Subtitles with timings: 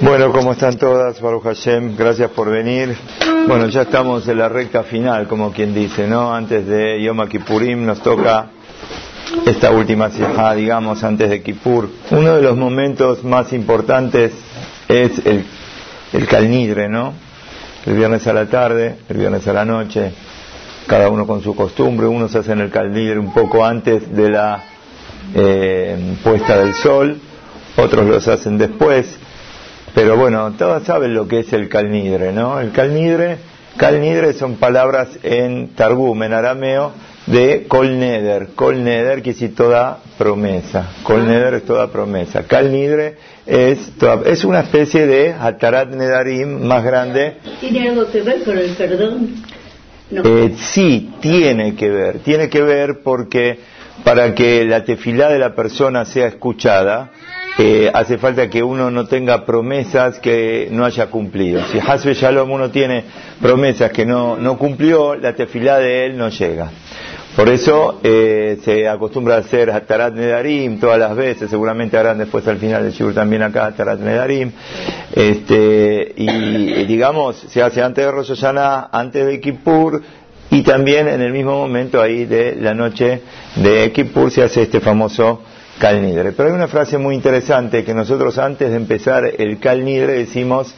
[0.00, 1.20] Bueno, ¿cómo están todas?
[1.20, 2.96] Baruch Hashem, gracias por venir.
[3.48, 6.32] Bueno, ya estamos en la recta final, como quien dice, ¿no?
[6.32, 8.50] Antes de Yom Kippurim nos toca
[9.44, 11.90] esta última sijá, digamos, antes de Kippur.
[12.12, 14.32] Uno de los momentos más importantes
[14.86, 15.46] es el,
[16.12, 17.14] el Calnidre, ¿no?
[17.84, 20.12] El viernes a la tarde, el viernes a la noche,
[20.86, 22.06] cada uno con su costumbre.
[22.06, 24.62] Unos hacen el Calnidre un poco antes de la
[25.34, 27.20] eh, puesta del sol,
[27.76, 29.18] otros los hacen después.
[29.94, 32.58] Pero bueno, todos saben lo que es el calnidre, ¿no?
[32.60, 33.36] El calnidre,
[33.76, 36.92] calnidre son palabras en Targum, en arameo,
[37.26, 38.48] de colneder.
[38.54, 40.92] Colneder que es toda promesa.
[41.02, 42.44] Colneder es toda promesa.
[42.44, 43.92] Calnidre es,
[44.26, 47.36] es una especie de Hatarat Nedarim más grande.
[47.60, 49.34] ¿Tiene algo que ver con el perdón?
[50.10, 50.22] No.
[50.24, 52.18] Eh, sí, tiene que ver.
[52.20, 53.58] Tiene que ver porque
[54.04, 57.10] para que la tefilá de la persona sea escuchada,
[57.58, 61.62] eh, hace falta que uno no tenga promesas que no haya cumplido.
[61.70, 63.04] Si Hasbe Shalom uno tiene
[63.40, 66.70] promesas que no, no cumplió, la tefilá de él no llega.
[67.36, 72.46] Por eso eh, se acostumbra a hacer Hatarat Nedarim todas las veces, seguramente harán después
[72.46, 74.52] al final del Shur también acá Hatarat Nedarim.
[75.14, 80.02] Este, y digamos, se hace antes de Rosh Hashanah, antes de Kippur,
[80.50, 83.22] y también en el mismo momento ahí de la noche
[83.56, 85.42] de Kippur se hace este famoso
[85.78, 86.32] Calnidre.
[86.32, 90.74] Pero hay una frase muy interesante que nosotros antes de empezar el Calnidre decimos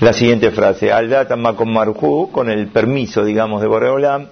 [0.00, 4.26] la siguiente frase, Alda con Marhu, con el permiso, digamos, de Boreolam,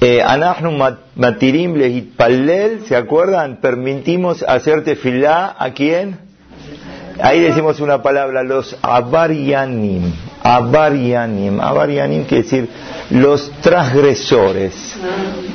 [0.00, 0.72] eh, Anahnu
[1.14, 3.60] Matirim Pallel, ¿se acuerdan?
[3.60, 6.18] Permitimos hacerte filá a quién?
[7.22, 10.12] Ahí decimos una palabra, los Abarianim.
[10.42, 11.60] Abarianim.
[11.60, 12.68] Abarianim quiere decir
[13.10, 14.96] los transgresores.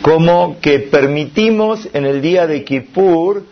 [0.02, 3.44] Como que permitimos en el día de Kippur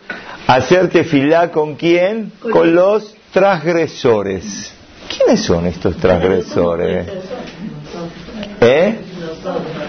[0.46, 2.32] hacerte filá con quién?
[2.40, 4.72] Con los transgresores.
[5.08, 7.06] ¿Quiénes son estos transgresores?
[8.60, 8.94] ¿Eh?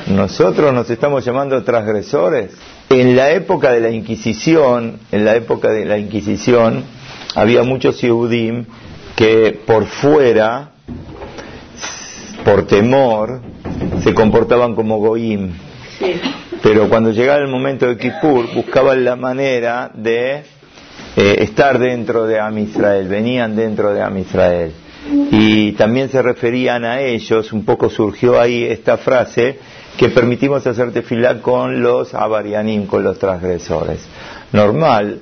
[0.08, 2.52] Nosotros nos estamos llamando transgresores.
[2.90, 6.84] En la época de la Inquisición, en la época de la Inquisición,
[7.36, 8.66] había muchos Yehudim
[9.16, 10.72] que por fuera,
[12.48, 13.42] por temor,
[14.02, 15.52] se comportaban como Goim.
[16.64, 20.44] Pero cuando llegaba el momento de Kippur, buscaban la manera de
[21.18, 24.72] eh, estar dentro de Am Israel, venían dentro de Am Israel.
[25.30, 29.60] Y también se referían a ellos, un poco surgió ahí esta frase,
[29.98, 34.08] que permitimos hacerte filar con los avarianim, con los transgresores.
[34.54, 35.20] Normal,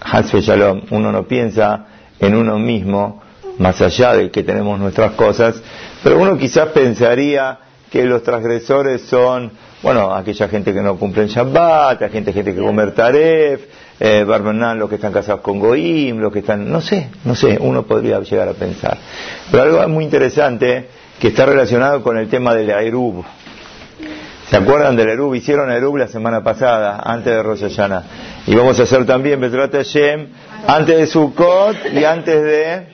[0.00, 1.86] Hasfe Shalom, uno no piensa
[2.18, 3.22] en uno mismo,
[3.58, 5.62] más allá de que tenemos nuestras cosas,
[6.02, 7.58] pero uno quizás pensaría
[7.90, 9.50] que los transgresores son,
[9.82, 13.62] bueno, aquella gente que no cumple en Shabbat, aquella gente, gente que come Taref,
[13.98, 17.58] eh, Barmenán, los que están casados con Goim, los que están, no sé, no sé,
[17.60, 18.96] uno podría llegar a pensar.
[19.50, 20.88] Pero algo muy interesante
[21.20, 23.24] que está relacionado con el tema del Aerub.
[24.48, 25.34] ¿Se acuerdan del Erub?
[25.34, 28.02] Hicieron Erub la semana pasada, antes de Rosh Hashanah.
[28.48, 30.26] Y vamos a hacer también Betrat Hashem,
[30.66, 32.86] antes de Sukkot y antes de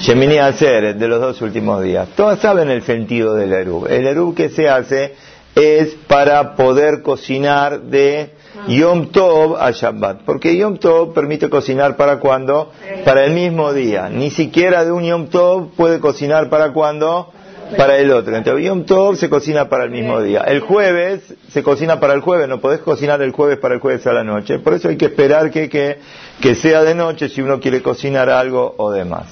[0.00, 2.08] Shemini Aser, de los dos últimos días.
[2.14, 3.86] Todas saben el sentido del Erub.
[3.88, 5.14] El Erub que se hace
[5.56, 8.30] es para poder cocinar de
[8.68, 10.22] Yom Tov a Shabbat.
[10.24, 12.70] Porque Yom Tov permite cocinar para cuando?
[13.04, 14.08] Para el mismo día.
[14.08, 17.32] Ni siquiera de un Yom Tov puede cocinar para cuando?
[17.76, 18.36] Para el otro.
[18.36, 20.40] Entonces, Yom Tov se cocina para el mismo día.
[20.42, 24.06] El jueves se cocina para el jueves, no podés cocinar el jueves para el jueves
[24.06, 24.58] a la noche.
[24.58, 25.98] Por eso hay que esperar que, que,
[26.40, 29.26] que sea de noche si uno quiere cocinar algo o demás.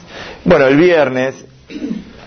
[0.45, 1.45] Bueno, el viernes,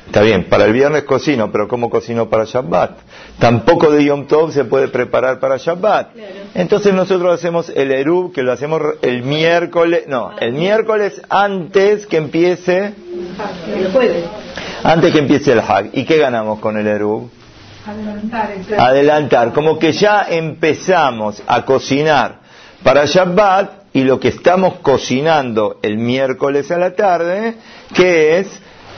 [0.05, 2.97] está bien, para el viernes cocino, pero ¿cómo cocino para Shabbat?
[3.39, 6.09] Tampoco de Yom Tov se puede preparar para Shabbat.
[6.55, 12.17] Entonces nosotros hacemos el Erub, que lo hacemos el miércoles, no, el miércoles antes que
[12.17, 12.93] empiece...
[13.67, 14.25] El jueves
[14.83, 15.89] antes que empiece el Hag.
[15.93, 17.29] ¿Y qué ganamos con el Erub?
[17.85, 19.53] Adelantar, Adelantar.
[19.53, 22.39] Como que ya empezamos a cocinar
[22.83, 27.55] para Shabbat y lo que estamos cocinando el miércoles a la tarde,
[27.95, 28.47] que es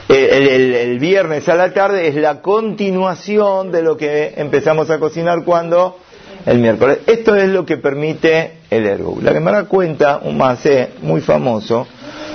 [0.08, 5.44] eh, el, viernes a la tarde, es la continuación de lo que empezamos a cocinar
[5.44, 5.98] cuando
[6.44, 6.98] el miércoles.
[7.06, 9.22] Esto es lo que permite el Erub.
[9.22, 11.86] La que me da cuenta un macé muy famoso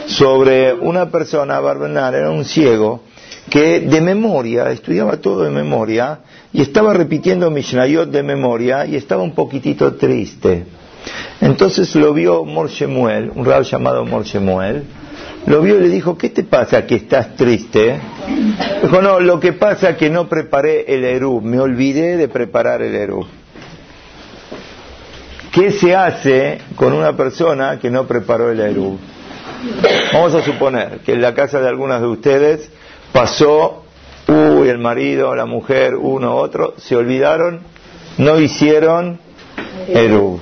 [0.07, 3.01] sobre una persona, Barbenar, era un ciego,
[3.49, 6.19] que de memoria, estudiaba todo de memoria,
[6.51, 10.65] y estaba repitiendo Mishnayot de memoria, y estaba un poquitito triste.
[11.41, 14.83] Entonces lo vio Morshemuel, un rab llamado Morshemuel,
[15.45, 17.99] lo vio y le dijo, ¿qué te pasa que estás triste?
[18.83, 22.93] Dijo, no, lo que pasa que no preparé el Erub, me olvidé de preparar el
[22.93, 23.27] Erub.
[25.51, 28.99] ¿Qué se hace con una persona que no preparó el Erub?
[30.13, 32.69] Vamos a suponer que en la casa de algunas de ustedes
[33.17, 33.83] pasó,
[34.27, 37.61] uy, el marido, la mujer, uno, otro, se olvidaron,
[38.19, 39.19] no hicieron
[39.87, 40.39] Eru.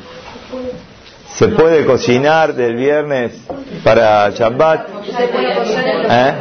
[1.36, 3.32] ¿Se puede cocinar del viernes
[3.84, 4.90] para Shabbat?
[6.10, 6.34] ¿Eh?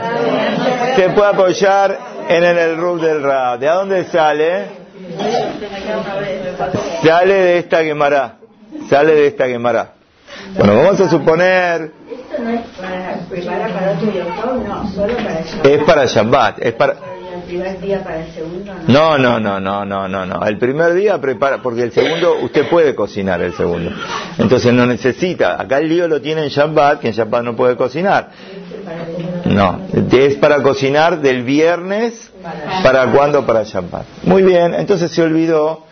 [0.97, 1.99] Se puede apoyar
[2.29, 3.57] en el rub del Ra.
[3.57, 4.67] ¿De dónde sale?
[7.05, 8.37] Sale de esta Gemara.
[8.89, 9.94] Sale de esta Gemara.
[10.57, 11.93] Bueno, vamos a suponer.
[12.11, 15.67] Esto no es para preparar para otro no, solo para Shabbat.
[15.67, 16.59] Es para Shabbat.
[16.61, 16.97] Es para.
[17.35, 19.19] El primer día para el segundo, no.
[19.19, 20.47] No, no, no, no, no, no.
[20.47, 23.91] El primer día prepara, porque el segundo, usted puede cocinar el segundo.
[24.39, 25.61] Entonces no necesita.
[25.61, 28.31] Acá el lío lo tiene en Shabbat, que en Shabbat no puede cocinar.
[29.47, 29.81] No,
[30.13, 32.31] es para cocinar del viernes,
[32.83, 33.45] ¿para cuándo?
[33.45, 34.05] Para Shabbat.
[34.23, 35.85] Muy bien, entonces se olvidó.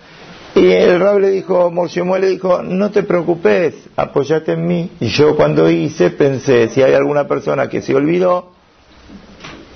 [0.55, 4.91] Y el rab le dijo, Morshemue le dijo, no te preocupes, apoyate en mí.
[5.01, 8.53] Y yo cuando hice pensé, si hay alguna persona que se olvidó,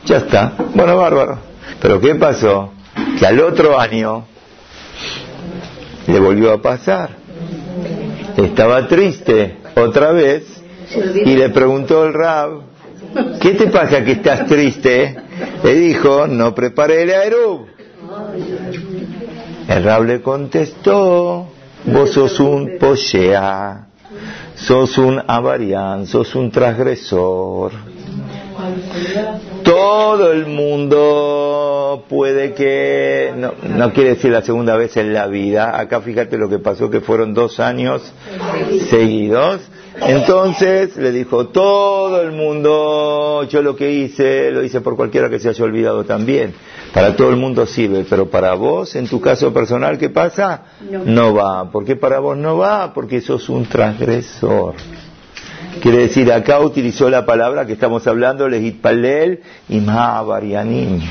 [0.05, 0.52] ya está.
[0.75, 1.38] Bueno, bárbaro.
[1.81, 2.73] Pero ¿qué pasó?
[3.19, 4.26] Que al otro año
[6.06, 7.11] le volvió a pasar.
[8.37, 10.44] Estaba triste otra vez
[11.25, 12.61] y le preguntó el rab,
[13.40, 15.17] ¿qué te pasa que estás triste?
[15.64, 17.67] Le dijo, no preparé el aerub.
[19.68, 21.48] El rab le contestó,
[21.84, 23.86] vos sos un poshea,
[24.54, 27.72] sos un avarián, sos un transgresor.
[29.64, 35.78] Todo el mundo puede que, no, no quiere decir la segunda vez en la vida,
[35.78, 38.02] acá fíjate lo que pasó, que fueron dos años
[38.88, 39.60] seguidos.
[40.00, 45.38] Entonces le dijo, todo el mundo, yo lo que hice, lo hice por cualquiera que
[45.38, 46.54] se haya olvidado también.
[46.96, 50.62] Para todo el mundo sirve, pero para vos, en tu caso personal, ¿qué pasa?
[51.04, 51.70] No va.
[51.70, 52.94] ¿Por qué para vos no va?
[52.94, 54.76] Porque sos un transgresor.
[55.82, 61.02] Quiere decir, acá utilizó la palabra que estamos hablando, legit palel y ma'avarianim.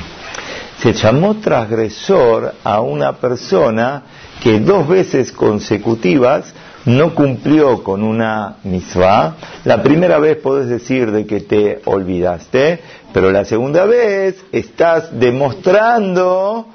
[0.80, 4.02] Se llamó transgresor a una persona
[4.42, 6.52] que dos veces consecutivas
[6.86, 9.36] no cumplió con una misvá.
[9.64, 12.80] La primera vez podés decir de que te olvidaste,
[13.12, 16.66] pero la segunda vez estás demostrando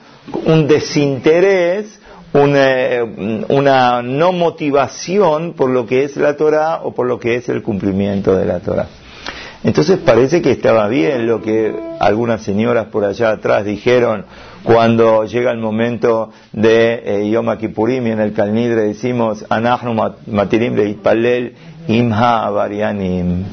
[0.45, 1.97] un desinterés
[2.33, 3.03] una,
[3.49, 7.61] una, no motivación por lo que es la Torah o por lo que es el
[7.61, 8.87] cumplimiento de la Torah.
[9.63, 14.25] Entonces parece que estaba bien lo que algunas señoras por allá atrás dijeron
[14.63, 19.95] cuando llega el momento de eh, Yom Kippurim y en el Calnidre decimos Anahnu
[20.27, 21.53] matirim leitpalel
[21.87, 23.43] imha avarianim.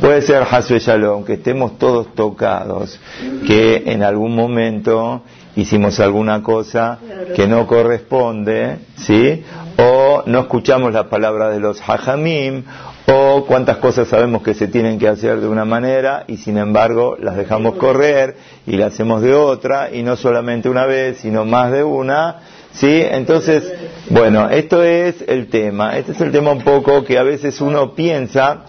[0.00, 3.00] Puede ser Hasbe Shalom, que estemos todos tocados,
[3.46, 5.22] que en algún momento
[5.56, 6.98] hicimos alguna cosa
[7.34, 9.42] que no corresponde, ¿sí?
[9.76, 12.62] O no escuchamos las palabras de los hajamim,
[13.10, 17.16] o cuántas cosas sabemos que se tienen que hacer de una manera y sin embargo
[17.18, 21.72] las dejamos correr y las hacemos de otra y no solamente una vez, sino más
[21.72, 22.40] de una,
[22.72, 23.02] ¿sí?
[23.10, 23.72] Entonces,
[24.10, 27.94] bueno, esto es el tema, este es el tema un poco que a veces uno
[27.94, 28.64] piensa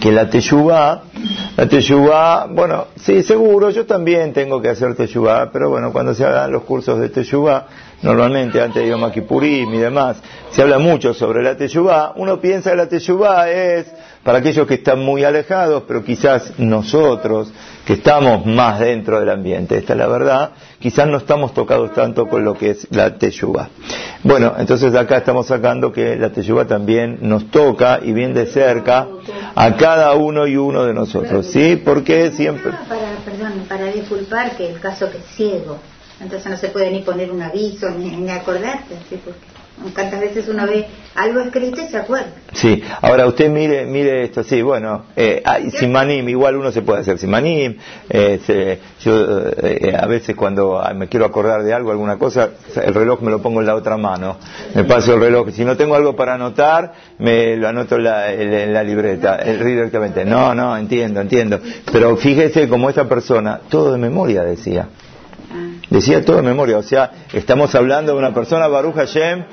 [0.00, 1.02] que la teyubá,
[1.56, 6.24] la teyubá, bueno, sí, seguro, yo también tengo que hacer teyubá, pero bueno, cuando se
[6.24, 7.66] hagan los cursos de teyubá,
[8.02, 9.10] normalmente antes de Yom
[9.42, 13.86] y demás, se habla mucho sobre la teyubá, uno piensa que la teyubá es
[14.22, 17.52] para aquellos que están muy alejados, pero quizás nosotros,
[17.86, 22.28] que estamos más dentro del ambiente, esta es la verdad, quizás no estamos tocados tanto
[22.28, 23.70] con lo que es la teyubá.
[24.22, 29.08] Bueno, entonces acá estamos sacando que la teyubá también nos toca y bien de cerca
[29.54, 31.80] a cada uno y uno de nosotros, ¿sí?
[31.82, 32.72] Porque siempre...
[32.88, 35.78] Para, perdón, para disculpar que el caso que es ciego,
[36.20, 39.18] entonces no se puede ni poner un aviso ni, ni acordarte, ¿sí?
[39.24, 39.40] Porque
[39.94, 40.84] tantas veces uno ve
[41.14, 42.32] algo escrito y se acuerda.
[42.52, 47.00] Sí, ahora usted mire mire esto, sí, bueno, eh, hay simanim, igual uno se puede
[47.00, 47.76] hacer simanim,
[48.10, 52.50] eh, se- yo eh, a veces cuando ah, me quiero acordar de algo, alguna cosa,
[52.84, 54.36] el reloj me lo pongo en la otra mano,
[54.74, 58.32] me paso el reloj, si no tengo algo para anotar, me lo anoto en la,
[58.34, 61.58] en la- libreta, el directamente, no, no, entiendo, entiendo,
[61.90, 64.88] pero fíjese como esta persona, todo de memoria decía.
[65.90, 69.44] Decía todo de memoria, o sea, estamos hablando de una persona, Baruch Hashem,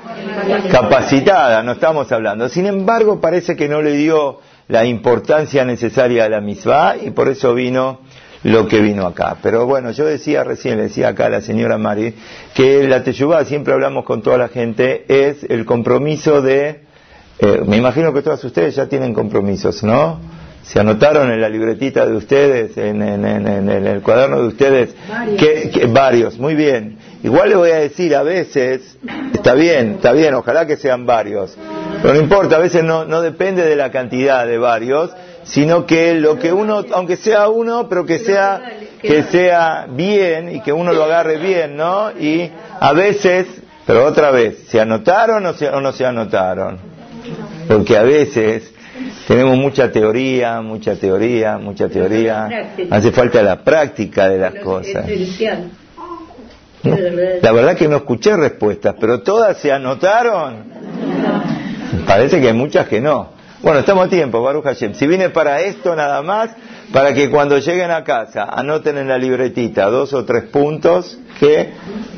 [0.70, 2.48] capacitada, no estamos hablando.
[2.48, 7.28] Sin embargo, parece que no le dio la importancia necesaria a la misma y por
[7.28, 8.00] eso vino
[8.44, 9.38] lo que vino acá.
[9.42, 12.14] Pero bueno, yo decía recién, le decía acá a la señora Mari,
[12.54, 16.84] que la Teshuvah, siempre hablamos con toda la gente, es el compromiso de,
[17.40, 20.20] eh, me imagino que todas ustedes ya tienen compromisos, ¿no?
[20.70, 24.48] Se anotaron en la libretita de ustedes, en, en- en- en- en el cuaderno de
[24.48, 24.94] ustedes,
[25.38, 26.98] que, que- varios, muy bien.
[27.22, 28.98] Igual le voy a decir, a veces,
[29.32, 31.56] está bien, está bien, ojalá que sean varios,
[32.02, 35.10] pero no importa, a veces no, no depende de la cantidad de varios,
[35.44, 38.60] sino que lo que uno, aunque sea uno, pero que sea,
[39.00, 42.10] que sea bien y que uno lo agarre bien, ¿no?
[42.10, 43.46] Y a veces,
[43.86, 46.78] pero otra vez, ¿se anotaron o, o no se anotaron?
[47.66, 48.70] Porque a veces
[49.26, 52.72] tenemos mucha teoría, mucha teoría, mucha teoría.
[52.90, 55.04] Hace falta la práctica de las cosas.
[57.42, 60.64] La verdad que no escuché respuestas, pero todas se anotaron.
[62.06, 63.38] Parece que hay muchas que no.
[63.60, 64.94] Bueno, estamos a tiempo, Baruch Hashem.
[64.94, 66.50] Si viene para esto nada más,
[66.92, 71.70] para que cuando lleguen a casa anoten en la libretita dos o tres puntos que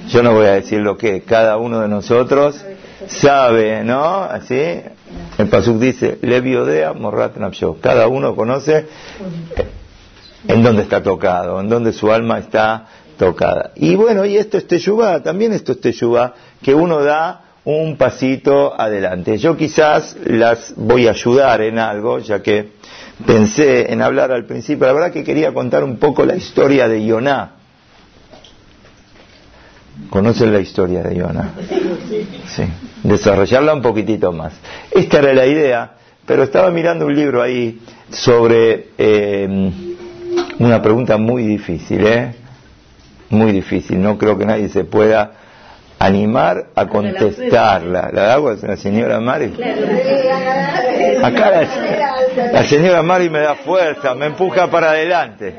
[0.08, 2.62] yo no voy a decir lo que cada uno de nosotros
[3.06, 4.22] sabe, ¿no?
[4.22, 4.82] Así,
[5.38, 7.36] el Pasuk dice, Leviodea Morrat
[7.80, 8.86] Cada uno conoce
[10.46, 12.86] en dónde está tocado, en dónde su alma está
[13.16, 13.72] tocada.
[13.76, 18.78] Y bueno, y esto es Teshuvah, también esto es Teshuvah, que uno da un pasito
[18.78, 19.38] adelante.
[19.38, 22.72] Yo quizás las voy a ayudar en algo, ya que
[23.26, 24.86] pensé en hablar al principio.
[24.86, 27.59] La verdad que quería contar un poco la historia de Yoná.
[30.08, 31.50] ¿Conocen la historia de Yoná?
[32.46, 32.64] Sí.
[33.02, 34.54] Desarrollarla un poquitito más.
[34.90, 35.92] Esta era la idea,
[36.26, 37.80] pero estaba mirando un libro ahí
[38.10, 39.70] sobre eh,
[40.58, 42.34] una pregunta muy difícil, ¿eh?
[43.30, 44.00] Muy difícil.
[44.00, 45.32] No creo que nadie se pueda
[46.00, 48.10] animar a contestarla.
[48.12, 49.52] La agua es la señora Mari.
[51.22, 51.68] Acá la,
[52.68, 55.54] señora Mari me da fuerza, me empuja para adelante.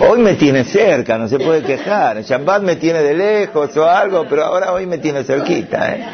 [0.00, 2.22] Hoy me tiene cerca, no se puede quejar.
[2.22, 5.94] Shabbat me tiene de lejos o algo, pero ahora hoy me tiene cerquita.
[5.94, 6.04] ¿eh?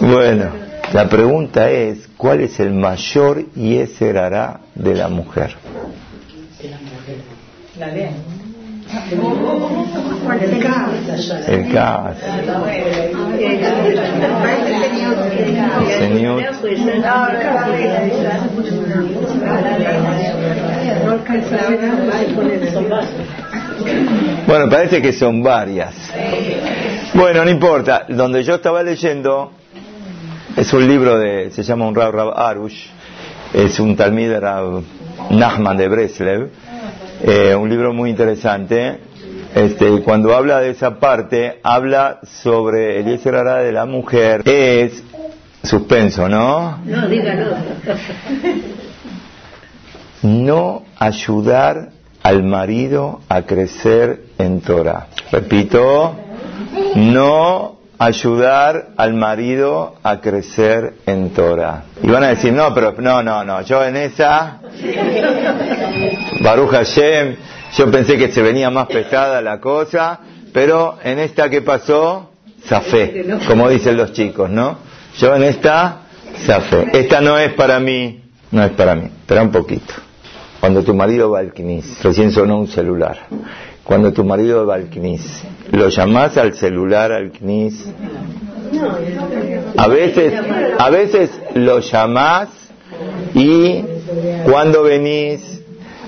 [0.00, 0.50] Bueno,
[0.92, 5.54] la pregunta es, ¿cuál es el mayor yeserará de la mujer?
[7.78, 7.88] La
[11.48, 12.16] el gas.
[15.98, 16.42] Señor.
[24.46, 25.94] Bueno, parece que son varias.
[27.14, 28.04] Bueno, no importa.
[28.08, 29.52] Donde yo estaba leyendo
[30.56, 32.88] es un libro de, se llama un Rab Arush,
[33.54, 34.82] es un Talmid de Rab
[35.30, 36.50] Nachman de Breslev
[37.22, 38.98] eh, un libro muy interesante.
[39.54, 44.42] Este, cuando habla de esa parte, habla sobre el Yeserara de la mujer.
[44.44, 45.02] Es
[45.62, 46.78] suspenso, ¿no?
[46.84, 47.56] No, dígalo.
[50.22, 51.90] no ayudar
[52.22, 55.08] al marido a crecer en Torah.
[55.30, 56.16] Repito,
[56.96, 61.84] no ayudar al marido a crecer en Torah.
[62.02, 64.58] Y van a decir, no, pero no, no, no, yo en esa,
[66.40, 67.36] Baruch Hashem,
[67.76, 70.18] yo pensé que se venía más pesada la cosa,
[70.52, 72.30] pero en esta que pasó,
[72.66, 74.78] zafé, como dicen los chicos, ¿no?
[75.18, 76.02] Yo en esta,
[76.44, 76.88] zafé.
[76.92, 79.94] Esta no es para mí, no es para mí, espera un poquito.
[80.58, 83.18] Cuando tu marido va al CNIS, recién sonó un celular.
[83.84, 87.86] Cuando tu marido va al CNIS, ¿lo llamás al celular al CNIS?
[89.76, 90.34] A veces,
[90.78, 92.48] a veces lo llamás
[93.34, 93.84] y
[94.44, 95.60] cuando venís,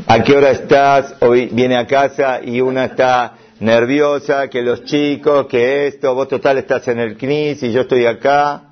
[0.07, 5.47] a qué hora estás, hoy viene a casa y una está nerviosa, que los chicos,
[5.47, 8.63] que esto, vos total estás en el CNIS y yo estoy acá.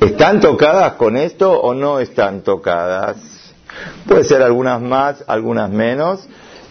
[0.00, 3.16] ¿Están tocadas con esto o no están tocadas?
[4.06, 6.26] Puede ser algunas más, algunas menos,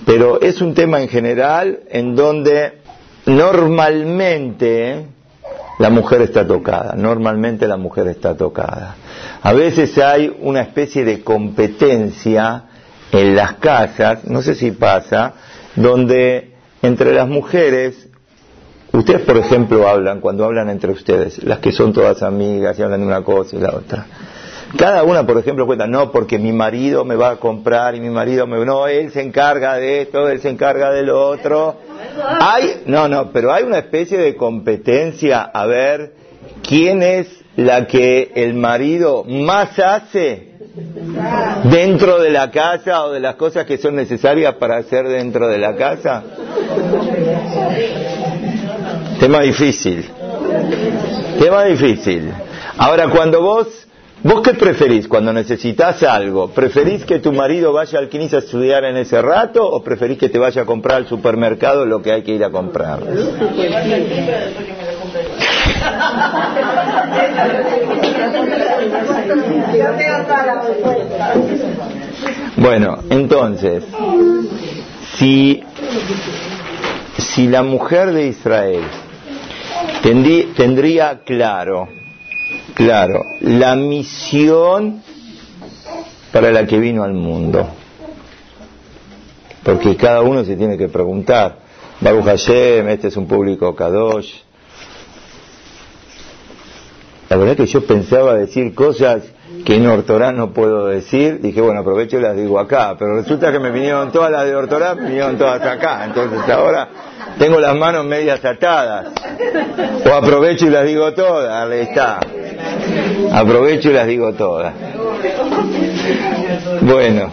[0.05, 2.73] pero es un tema en general en donde
[3.25, 5.05] normalmente
[5.79, 8.95] la mujer está tocada, normalmente la mujer está tocada.
[9.41, 12.63] A veces hay una especie de competencia
[13.11, 15.33] en las casas, no sé si pasa,
[15.75, 18.07] donde entre las mujeres,
[18.91, 23.01] ustedes por ejemplo hablan, cuando hablan entre ustedes, las que son todas amigas y hablan
[23.01, 24.05] de una cosa y la otra,
[24.75, 28.09] cada una, por ejemplo, cuenta, no, porque mi marido me va a comprar y mi
[28.09, 28.63] marido me...
[28.65, 31.77] No, él se encarga de esto, él se encarga de lo otro.
[32.41, 36.13] Hay, no, no, pero hay una especie de competencia a ver
[36.67, 40.51] quién es la que el marido más hace
[41.63, 45.57] dentro de la casa o de las cosas que son necesarias para hacer dentro de
[45.57, 46.23] la casa.
[49.19, 50.05] Tema difícil.
[51.39, 52.31] Tema difícil.
[52.77, 53.86] Ahora, cuando vos
[54.23, 56.49] ¿Vos qué preferís cuando necesitas algo?
[56.49, 60.29] ¿Preferís que tu marido vaya al CNIS a estudiar en ese rato o preferís que
[60.29, 62.99] te vaya a comprar al supermercado lo que hay que ir a comprar?
[72.57, 73.83] Bueno, entonces,
[75.13, 75.63] si,
[77.17, 78.81] si la mujer de Israel
[80.55, 81.87] tendría claro
[82.77, 85.01] Claro, la misión
[86.31, 87.67] para la que vino al mundo.
[89.63, 91.57] Porque cada uno se tiene que preguntar,
[92.01, 94.31] Baruch Hashem, este es un público Kadosh.
[97.29, 99.23] La verdad que yo pensaba decir cosas
[99.65, 103.51] que en Ortorá no puedo decir, dije, bueno, aprovecho y las digo acá, pero resulta
[103.51, 106.89] que me vinieron todas las de Ortorá, me vinieron todas acá, entonces ahora
[107.39, 109.07] tengo las manos medias atadas,
[110.05, 112.19] o aprovecho y las digo todas, ahí está,
[113.31, 114.73] aprovecho y las digo todas.
[116.81, 117.29] Bueno,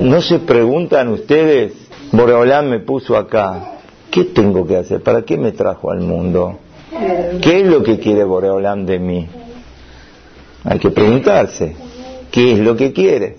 [0.00, 1.72] ¿no se preguntan ustedes,
[2.12, 3.78] Boreolán me puso acá,
[4.10, 5.02] ¿qué tengo que hacer?
[5.02, 6.58] ¿Para qué me trajo al mundo?
[7.42, 9.28] ¿Qué es lo que quiere Boreolán de mí?
[10.64, 11.76] Hay que preguntarse,
[12.30, 13.36] ¿qué es lo que quiere?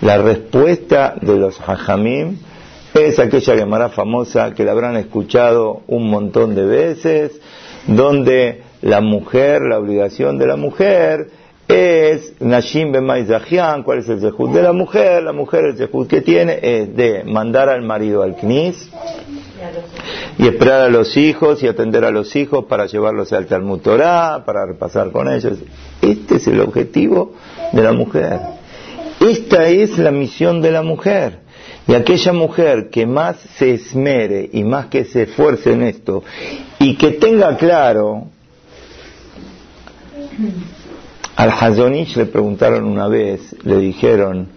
[0.00, 2.38] La respuesta de los hajamim
[2.94, 7.40] es aquella llamada famosa que la habrán escuchado un montón de veces,
[7.86, 11.30] donde la mujer, la obligación de la mujer
[11.66, 15.22] es Nashim Bemaizahian, ¿cuál es el zehut de la mujer?
[15.22, 18.90] La mujer el zehut que tiene es de mandar al marido al knis
[20.36, 24.44] y esperar a los hijos y atender a los hijos para llevarlos al Talmud Torah,
[24.44, 25.58] para repasar con ellos.
[26.02, 27.32] Este es el objetivo
[27.72, 28.38] de la mujer.
[29.18, 31.38] Esta es la misión de la mujer.
[31.88, 36.22] Y aquella mujer que más se esmere y más que se esfuerce en esto
[36.78, 38.28] y que tenga claro,
[41.36, 44.48] al Hazonich le preguntaron una vez, le dijeron,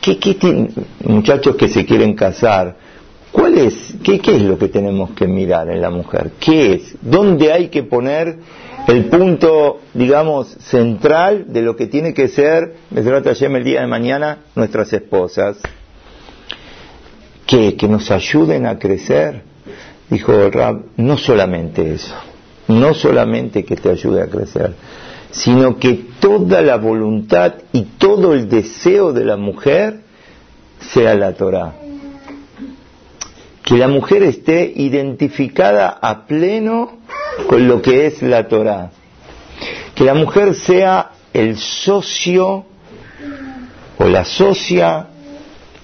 [0.00, 0.68] ¿qué, qué
[1.04, 2.76] muchachos que se quieren casar?
[3.32, 6.32] ¿Cuál es, qué, qué es lo que tenemos que mirar en la mujer?
[6.38, 6.94] ¿Qué es?
[7.02, 8.38] ¿Dónde hay que poner
[8.86, 14.92] el punto, digamos, central de lo que tiene que ser, el día de mañana, nuestras
[14.92, 15.58] esposas?
[17.46, 19.42] que, que nos ayuden a crecer.
[20.10, 22.14] Dijo Rab, no solamente eso,
[22.68, 24.74] no solamente que te ayude a crecer,
[25.30, 30.00] sino que toda la voluntad y todo el deseo de la mujer
[30.78, 31.74] sea la Torah.
[33.62, 36.98] Que la mujer esté identificada a pleno
[37.48, 38.90] con lo que es la Torah.
[39.94, 42.66] Que la mujer sea el socio
[43.98, 45.08] o la socia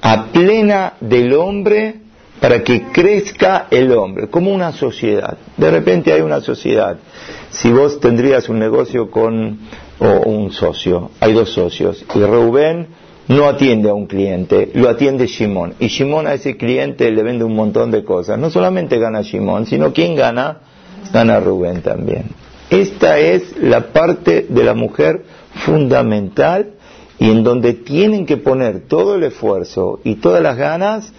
[0.03, 2.00] a plena del hombre
[2.41, 5.37] para que crezca el hombre, como una sociedad.
[5.57, 6.97] De repente hay una sociedad.
[7.51, 9.59] Si vos tendrías un negocio con
[9.99, 12.89] o un socio, hay dos socios, y Rubén
[13.29, 15.75] no atiende a un cliente, lo atiende Shimon.
[15.79, 18.39] Y Shimon a ese cliente le vende un montón de cosas.
[18.39, 20.61] No solamente gana Shimon, sino quien gana,
[21.13, 22.25] gana Rubén también.
[22.71, 25.25] Esta es la parte de la mujer
[25.67, 26.73] fundamental
[27.19, 31.13] y en donde tienen que poner todo el esfuerzo y todas las ganas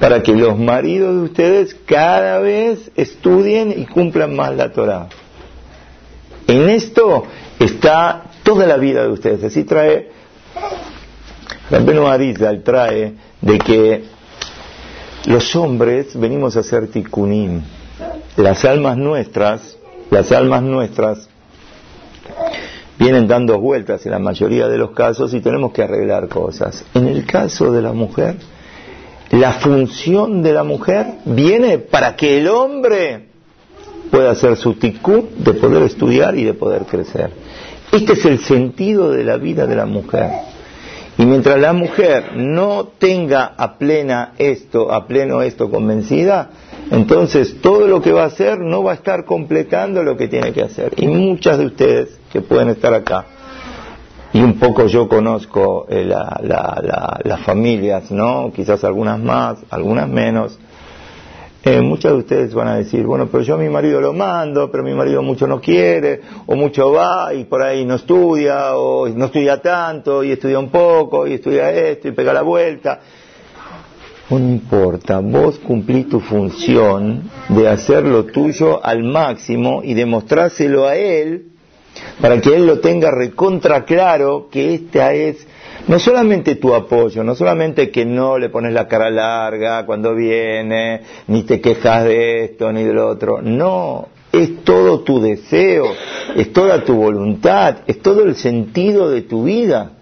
[0.00, 5.08] para que los maridos de ustedes cada vez estudien y cumplan más la Torah.
[6.46, 7.24] En esto
[7.58, 9.44] está toda la vida de ustedes.
[9.44, 10.10] Así trae,
[11.70, 14.04] Rabbenu Arizal trae de que
[15.26, 17.62] los hombres venimos a hacer tikkunim.
[18.36, 19.76] Las almas nuestras,
[20.10, 21.28] las almas nuestras
[22.98, 26.84] vienen dando vueltas en la mayoría de los casos y tenemos que arreglar cosas.
[26.94, 28.36] En el caso de la mujer,
[29.34, 33.26] la función de la mujer viene para que el hombre
[34.10, 37.30] pueda hacer su ticú de poder estudiar y de poder crecer.
[37.90, 40.30] Este es el sentido de la vida de la mujer.
[41.18, 46.50] Y mientras la mujer no tenga a plena esto, a pleno esto convencida,
[46.92, 50.52] entonces todo lo que va a hacer no va a estar completando lo que tiene
[50.52, 50.92] que hacer.
[50.96, 53.26] Y muchas de ustedes que pueden estar acá,
[54.34, 58.52] y un poco yo conozco eh, las familias, ¿no?
[58.52, 60.58] Quizás algunas más, algunas menos.
[61.62, 64.72] Eh, muchas de ustedes van a decir, bueno, pero yo a mi marido lo mando,
[64.72, 69.08] pero mi marido mucho no quiere, o mucho va y por ahí no estudia, o
[69.08, 73.00] no estudia tanto, y estudia un poco, y estudia esto, y pega la vuelta.
[74.30, 80.96] No importa, vos cumplís tu función de hacer lo tuyo al máximo y demostrárselo a
[80.96, 81.53] él
[82.20, 85.46] para que él lo tenga recontra claro que esta es
[85.86, 91.02] no solamente tu apoyo, no solamente que no le pones la cara larga cuando viene,
[91.26, 95.92] ni te quejas de esto ni de lo otro, no, es todo tu deseo,
[96.36, 99.92] es toda tu voluntad, es todo el sentido de tu vida.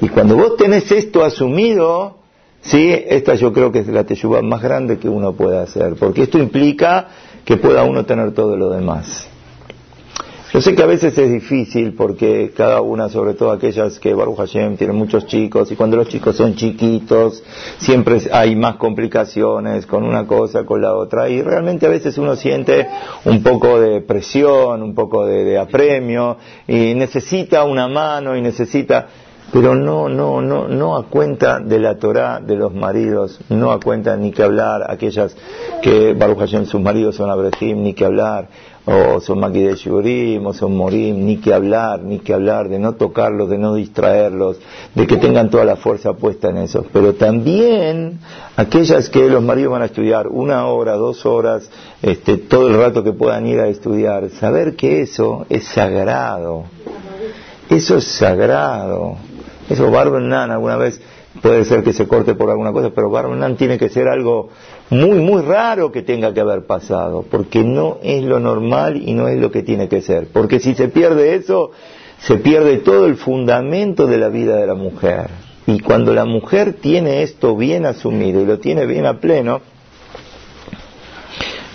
[0.00, 2.22] Y cuando vos tenés esto asumido,
[2.62, 6.22] Sí, esta yo creo que es la teyuba más grande que uno puede hacer, porque
[6.22, 7.08] esto implica
[7.44, 9.28] que pueda uno tener todo lo demás.
[10.52, 14.36] Yo sé que a veces es difícil porque cada una, sobre todo aquellas que Baruch
[14.36, 17.42] Hashem tienen muchos chicos y cuando los chicos son chiquitos
[17.78, 22.36] siempre hay más complicaciones con una cosa, con la otra y realmente a veces uno
[22.36, 22.86] siente
[23.24, 26.36] un poco de presión, un poco de apremio
[26.68, 29.06] y necesita una mano y necesita
[29.52, 33.80] pero no, no, no, no a cuenta de la Torah de los maridos, no a
[33.80, 35.36] cuenta ni que hablar aquellas
[35.82, 38.48] que Baruch Hashem sus maridos son Abraham, ni que hablar,
[38.84, 39.74] o son Maquide
[40.44, 44.58] o son Morim, ni que hablar, ni que hablar de no tocarlos, de no distraerlos,
[44.94, 46.84] de que tengan toda la fuerza puesta en eso.
[46.92, 48.18] Pero también
[48.56, 51.70] aquellas que los maridos van a estudiar una hora, dos horas,
[52.02, 56.64] este, todo el rato que puedan ir a estudiar, saber que eso es sagrado.
[57.70, 59.16] Eso es sagrado.
[59.70, 61.00] Eso Barbenan alguna vez
[61.40, 64.50] puede ser que se corte por alguna cosa, pero Barbenan tiene que ser algo
[64.92, 69.26] muy, muy raro que tenga que haber pasado, porque no es lo normal y no
[69.26, 70.28] es lo que tiene que ser.
[70.30, 71.70] Porque si se pierde eso,
[72.18, 75.30] se pierde todo el fundamento de la vida de la mujer.
[75.66, 79.62] Y cuando la mujer tiene esto bien asumido y lo tiene bien a pleno,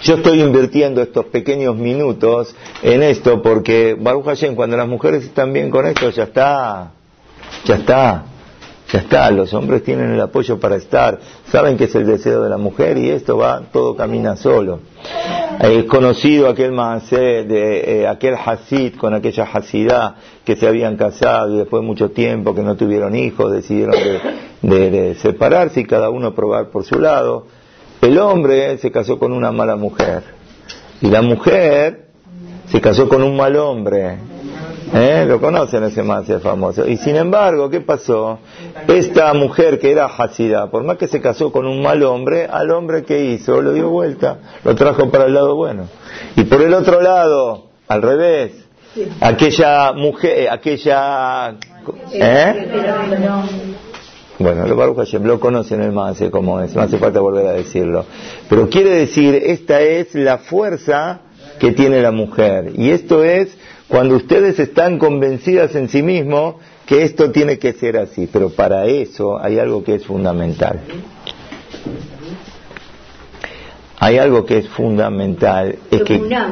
[0.03, 5.53] yo estoy invirtiendo estos pequeños minutos en esto porque Baruch Hashem, cuando las mujeres están
[5.53, 6.91] bien con esto, ya está,
[7.65, 8.25] ya está,
[8.91, 11.19] ya está, los hombres tienen el apoyo para estar,
[11.51, 14.79] saben que es el deseo de la mujer y esto va, todo camina solo.
[15.59, 21.53] Es conocido aquel maasé de eh, aquel hasid con aquella hasidá que se habían casado
[21.53, 23.95] y después de mucho tiempo que no tuvieron hijos decidieron
[24.61, 27.47] de, separarse y cada uno probar por su lado.
[28.01, 30.23] El hombre se casó con una mala mujer
[31.01, 32.07] y la mujer
[32.69, 34.17] se casó con un mal hombre
[34.93, 35.25] ¿Eh?
[35.27, 36.87] Lo conocen ese más famoso.
[36.87, 38.39] Y sin embargo, ¿qué pasó?
[38.87, 42.71] Esta mujer que era Hasida, por más que se casó con un mal hombre, al
[42.71, 45.87] hombre que hizo lo dio vuelta, lo trajo para el lado bueno.
[46.35, 48.51] Y por el otro lado, al revés,
[49.21, 51.55] aquella mujer, eh, aquella...
[52.13, 52.67] ¿eh?
[54.39, 58.05] Bueno, lo Baruch lo conocen el más como es, no hace falta volver a decirlo.
[58.47, 61.21] Pero quiere decir, esta es la fuerza
[61.59, 62.71] que tiene la mujer.
[62.75, 67.97] Y esto es cuando ustedes están convencidas en sí mismos que esto tiene que ser
[67.97, 68.27] así.
[68.31, 70.79] Pero para eso hay algo que es fundamental.
[73.99, 76.47] Hay algo que es fundamental, es que mucha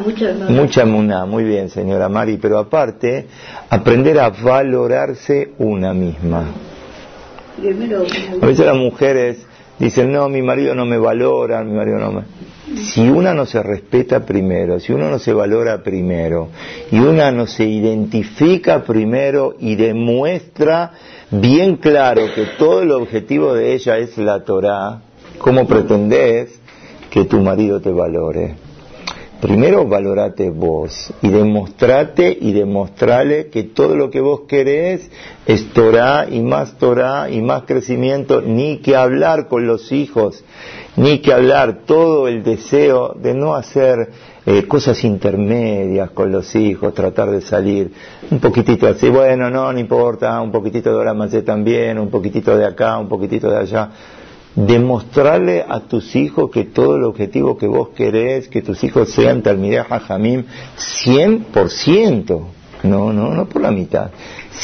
[0.49, 0.85] mucha
[1.27, 3.27] muy bien, señora Mari, pero aparte
[3.69, 6.47] aprender a valorarse una misma.
[8.41, 9.45] A veces las mujeres
[9.79, 12.23] dicen, no, mi marido no me valora, mi marido no me
[12.75, 16.49] si una no se respeta primero, si uno no se valora primero,
[16.91, 20.91] y una no se identifica primero y demuestra
[21.31, 25.01] bien claro que todo el objetivo de ella es la Torah,
[25.37, 26.59] ¿cómo pretendes
[27.09, 28.64] que tu marido te valore?
[29.41, 35.09] Primero valorate vos y demostrate y demostrale que todo lo que vos querés
[35.45, 40.43] es Torah y más Torah y más crecimiento, ni que hablar con los hijos
[40.95, 44.09] ni que hablar todo el deseo de no hacer
[44.45, 47.91] eh, cosas intermedias con los hijos, tratar de salir
[48.31, 52.65] un poquitito así, bueno, no, no importa, un poquitito de Oramacé también, un poquitito de
[52.65, 53.89] acá, un poquitito de allá.
[54.55, 59.43] Demostrarle a tus hijos que todo el objetivo que vos querés, que tus hijos sean
[59.43, 60.45] Talmideh Hajamim,
[61.05, 62.41] 100%,
[62.83, 64.11] no, no, no por la mitad,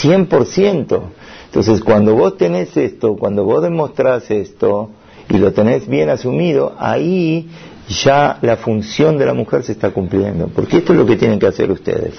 [0.02, 1.02] 100%.
[1.46, 4.92] Entonces, cuando vos tenés esto, cuando vos demostrás esto,
[5.30, 7.50] y lo tenés bien asumido, ahí
[7.90, 10.48] ya la función de la mujer se está cumpliendo.
[10.48, 12.16] Porque esto es lo que tienen que hacer ustedes.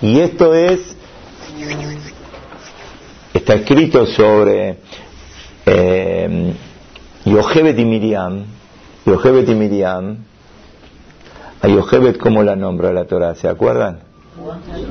[0.00, 0.80] Y esto es,
[3.34, 4.78] está escrito sobre
[5.66, 6.52] eh,
[7.32, 8.44] Yohebet y Miriam,
[9.06, 10.18] Yohebet y Miriam,
[11.62, 14.00] a Yohebet como la nombra la Torah, ¿se acuerdan?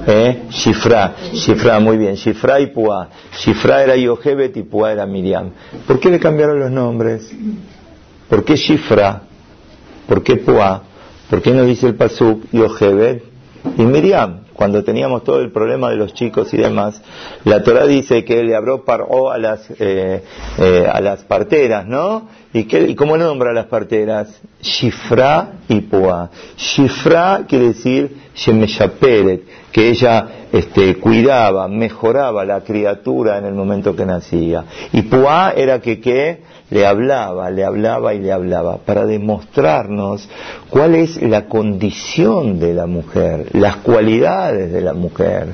[0.07, 0.45] ¿Eh?
[0.49, 3.09] Shifra, Shifra, muy bien, Shifra y Pua.
[3.37, 5.51] Shifra era Yohebet y Pua era Miriam.
[5.85, 7.31] ¿Por qué le cambiaron los nombres?
[8.27, 9.21] ¿Por qué Shifra?
[10.07, 10.81] ¿Por qué Pua?
[11.29, 13.23] ¿Por qué no dice el Pasuk Yohebet
[13.77, 14.40] y Miriam?
[14.61, 17.01] Cuando teníamos todo el problema de los chicos y demás,
[17.45, 20.23] la Torah dice que le abrió paró a las, eh,
[20.59, 22.27] eh, a las parteras, ¿no?
[22.53, 24.39] ¿Y, qué, ¿Y cómo nombra a las parteras?
[24.61, 26.29] Shifra y Pua.
[26.57, 29.41] Shifra quiere decir Shemeshaperet,
[29.71, 34.65] que ella este, cuidaba, mejoraba la criatura en el momento que nacía.
[34.93, 36.39] Y Puá era que ¿qué?
[36.71, 40.27] le hablaba, le hablaba y le hablaba, para demostrarnos
[40.69, 45.53] cuál es la condición de la mujer, las cualidades de la mujer.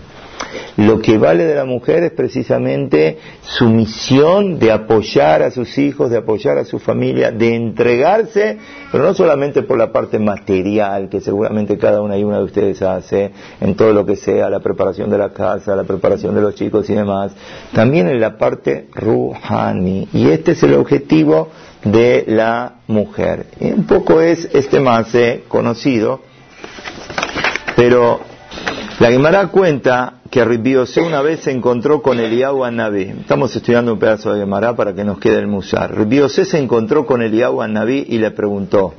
[0.78, 6.10] Lo que vale de la mujer es precisamente su misión de apoyar a sus hijos,
[6.10, 8.58] de apoyar a su familia, de entregarse,
[8.92, 12.82] pero no solamente por la parte material, que seguramente cada una y una de ustedes
[12.82, 16.56] hace, en todo lo que sea la preparación de la casa, la preparación de los
[16.56, 17.32] chicos y demás,
[17.74, 20.08] también en la parte ruhani.
[20.14, 21.50] Y este es el objetivo
[21.84, 23.48] de la mujer.
[23.60, 25.08] Un poco es este más
[25.48, 26.22] conocido,
[27.76, 28.20] pero
[29.00, 33.04] La Gemara cuenta que Ribiose una vez se encontró con Eliyahu Naví.
[33.04, 35.96] Estamos estudiando un pedazo de Gemara para que nos quede el musar.
[35.96, 38.96] Ribiose se encontró con Eliyahu Naví y le preguntó,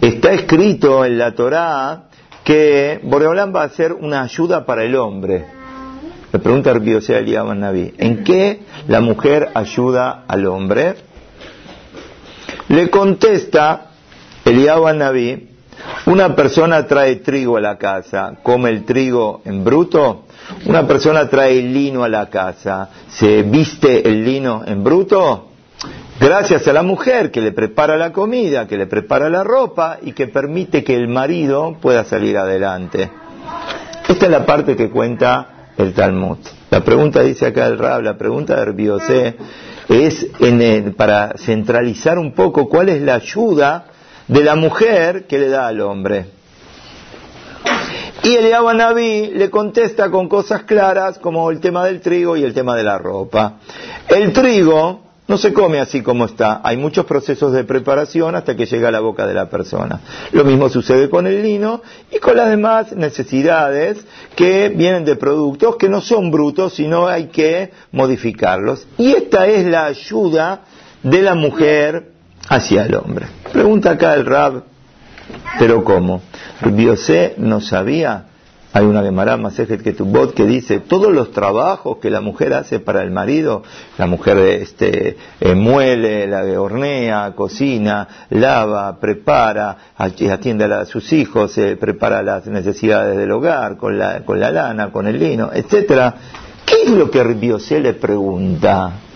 [0.00, 2.04] está escrito en la Torá
[2.42, 5.44] que Boreolán va a ser una ayuda para el hombre.
[6.32, 10.94] Le pregunta Ribiose a Eliyahu Naví, ¿en qué la mujer ayuda al hombre?
[12.68, 13.90] Le contesta
[14.46, 15.47] Eliyahu Naví,
[16.08, 20.24] una persona trae trigo a la casa, come el trigo en bruto.
[20.64, 25.48] Una persona trae lino a la casa, se viste el lino en bruto.
[26.18, 30.12] Gracias a la mujer que le prepara la comida, que le prepara la ropa y
[30.12, 33.10] que permite que el marido pueda salir adelante.
[34.08, 36.38] Esta es la parte que cuenta el Talmud.
[36.70, 39.36] La pregunta dice acá el Rab, la pregunta de Herbiosé
[39.90, 40.26] es
[40.96, 43.84] para centralizar un poco cuál es la ayuda
[44.28, 46.26] de la mujer que le da al hombre.
[48.22, 52.52] Y el Naví le contesta con cosas claras como el tema del trigo y el
[52.52, 53.54] tema de la ropa.
[54.08, 58.64] El trigo no se come así como está, hay muchos procesos de preparación hasta que
[58.64, 60.00] llega a la boca de la persona.
[60.32, 63.98] Lo mismo sucede con el lino y con las demás necesidades
[64.34, 68.86] que vienen de productos que no son brutos, sino hay que modificarlos.
[68.96, 70.62] Y esta es la ayuda
[71.02, 72.10] de la mujer
[72.48, 73.26] hacia el hombre.
[73.52, 74.62] Pregunta acá el Rab,
[75.58, 76.20] pero ¿cómo?
[76.64, 78.24] Biosé no sabía.
[78.70, 79.38] Hay una Gemara
[79.82, 83.62] que tu bot que dice todos los trabajos que la mujer hace para el marido,
[83.96, 91.76] la mujer este, eh, muele, la hornea, cocina, lava, prepara, atiende a sus hijos, eh,
[91.76, 96.14] prepara las necesidades del hogar con la, con la lana, con el lino, etcétera.
[96.66, 99.07] ¿Qué es lo que Biosé le pregunta?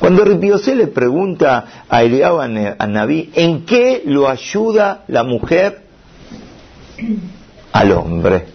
[0.00, 5.82] Cuando Ripiosé le pregunta a Eliab a Naví, ¿en qué lo ayuda la mujer
[7.72, 8.46] al hombre?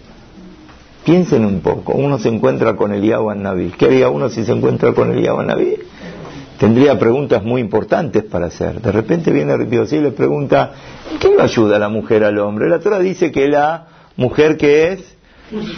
[1.04, 3.72] Piensen un poco, uno se encuentra con Eliab Naví.
[3.78, 5.76] ¿Qué haría uno si se encuentra con Eliab Naví?
[6.58, 8.80] Tendría preguntas muy importantes para hacer.
[8.80, 10.72] De repente viene Ripiosé y le pregunta,
[11.12, 12.68] ¿en qué lo ayuda la mujer al hombre?
[12.68, 15.15] La Torah dice que la mujer que es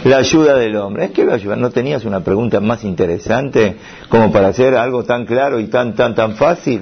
[0.03, 1.05] la ayuda del hombre.
[1.05, 1.55] Es que la ayuda.
[1.55, 3.77] ¿No tenías una pregunta más interesante
[4.09, 6.81] como para hacer algo tan claro y tan, tan, tan fácil?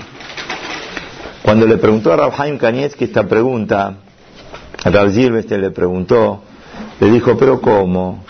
[1.43, 3.93] Cuando le preguntó a Rabhaim Kanievski esta pregunta,
[4.83, 6.43] a Rav este le preguntó,
[6.99, 8.23] le dijo, pero ¿cómo?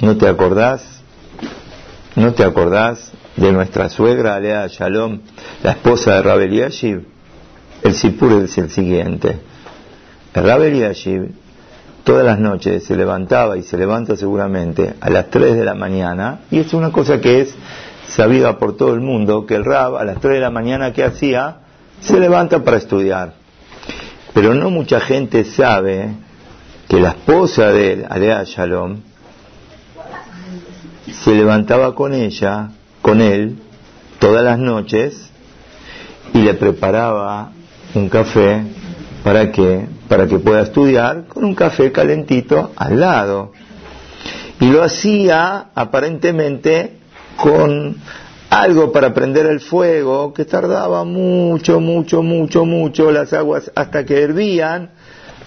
[0.00, 1.02] ¿No te acordás?
[2.16, 5.20] ¿No te acordás de nuestra suegra, Alea Shalom,
[5.62, 6.74] la esposa de Rabel?
[7.82, 9.40] El Sipur es el siguiente.
[10.34, 10.96] Rabel
[12.04, 16.40] todas las noches se levantaba y se levanta seguramente a las 3 de la mañana,
[16.50, 17.54] y es una cosa que es
[18.06, 21.02] sabida por todo el mundo, que el Rab a las 3 de la mañana que
[21.02, 21.56] hacía,
[22.00, 23.34] se levanta para estudiar.
[24.34, 26.10] Pero no mucha gente sabe
[26.88, 29.00] que la esposa de Alea Shalom
[31.10, 33.58] se levantaba con ella, con él,
[34.18, 35.30] todas las noches
[36.34, 37.52] y le preparaba
[37.94, 38.64] un café
[39.24, 43.52] para que para que pueda estudiar con un café calentito al lado.
[44.60, 46.98] Y lo hacía aparentemente
[47.36, 47.96] con
[48.50, 54.22] algo para prender el fuego que tardaba mucho, mucho, mucho, mucho las aguas hasta que
[54.22, 54.90] hervían,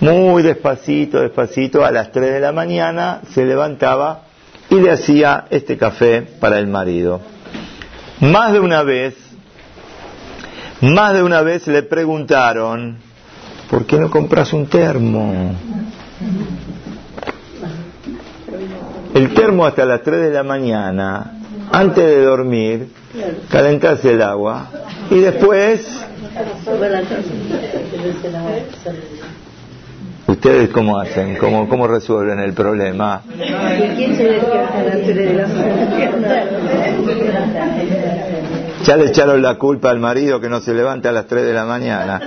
[0.02, 4.24] muy despacito, despacito, a las 3 de la mañana se levantaba
[4.70, 7.22] y le hacía este café para el marido.
[8.20, 9.16] Más de una vez,
[10.82, 13.07] más de una vez le preguntaron,
[13.70, 15.56] ¿por qué no compras un termo?
[19.14, 21.40] El termo hasta las 3 de la mañana,
[21.72, 22.90] antes de dormir,
[23.50, 24.68] calentas el agua
[25.10, 26.06] y después...
[30.28, 31.38] ¿Ustedes cómo hacen?
[31.38, 33.22] ¿Cómo, cómo resuelven el problema?
[38.84, 41.54] Ya le echaron la culpa al marido que no se levanta a las 3 de
[41.54, 42.22] la mañana.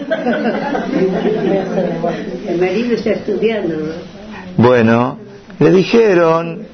[2.46, 3.76] El marido está estudiando.
[4.57, 5.18] Bueno,
[5.59, 6.66] le dijeron,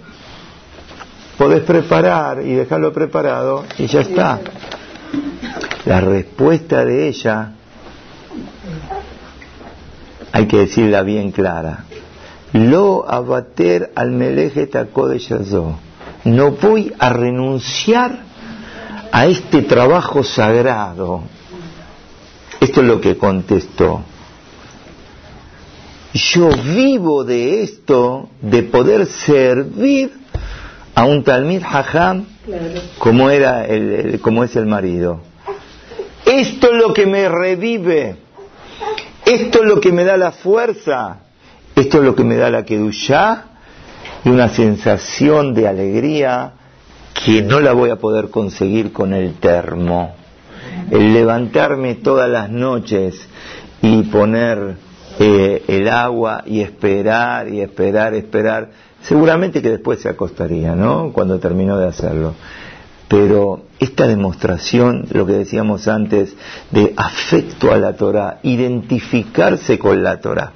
[1.38, 4.40] podés preparar y dejarlo preparado y ya está.
[5.84, 7.52] La respuesta de ella,
[10.32, 11.84] hay que decirla bien clara.
[12.52, 15.20] Lo abater al meleje tacó de
[16.24, 18.20] No voy a renunciar
[19.12, 21.22] a este trabajo sagrado.
[22.60, 24.02] Esto es lo que contestó.
[26.12, 30.12] Yo vivo de esto, de poder servir
[30.94, 32.24] a un Talmid Hajam
[32.98, 35.20] como, era el, como es el marido.
[36.24, 38.16] Esto es lo que me revive,
[39.24, 41.20] esto es lo que me da la fuerza,
[41.76, 43.44] Esto es lo que me da la Kedushá
[44.24, 46.52] y una sensación de alegría
[47.12, 50.14] que no la voy a poder conseguir con el termo.
[50.90, 53.28] El levantarme todas las noches
[53.82, 54.76] y poner
[55.18, 58.70] eh, el agua y esperar y esperar, esperar,
[59.02, 61.12] seguramente que después se acostaría, ¿no?
[61.12, 62.32] Cuando terminó de hacerlo.
[63.06, 66.34] Pero esta demostración, lo que decíamos antes,
[66.70, 70.52] de afecto a la Torah, identificarse con la Torah.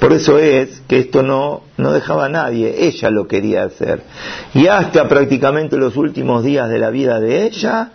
[0.00, 4.02] Por eso es que esto no, no dejaba a nadie, ella lo quería hacer.
[4.54, 7.90] Y hasta prácticamente los últimos días de la vida de ella,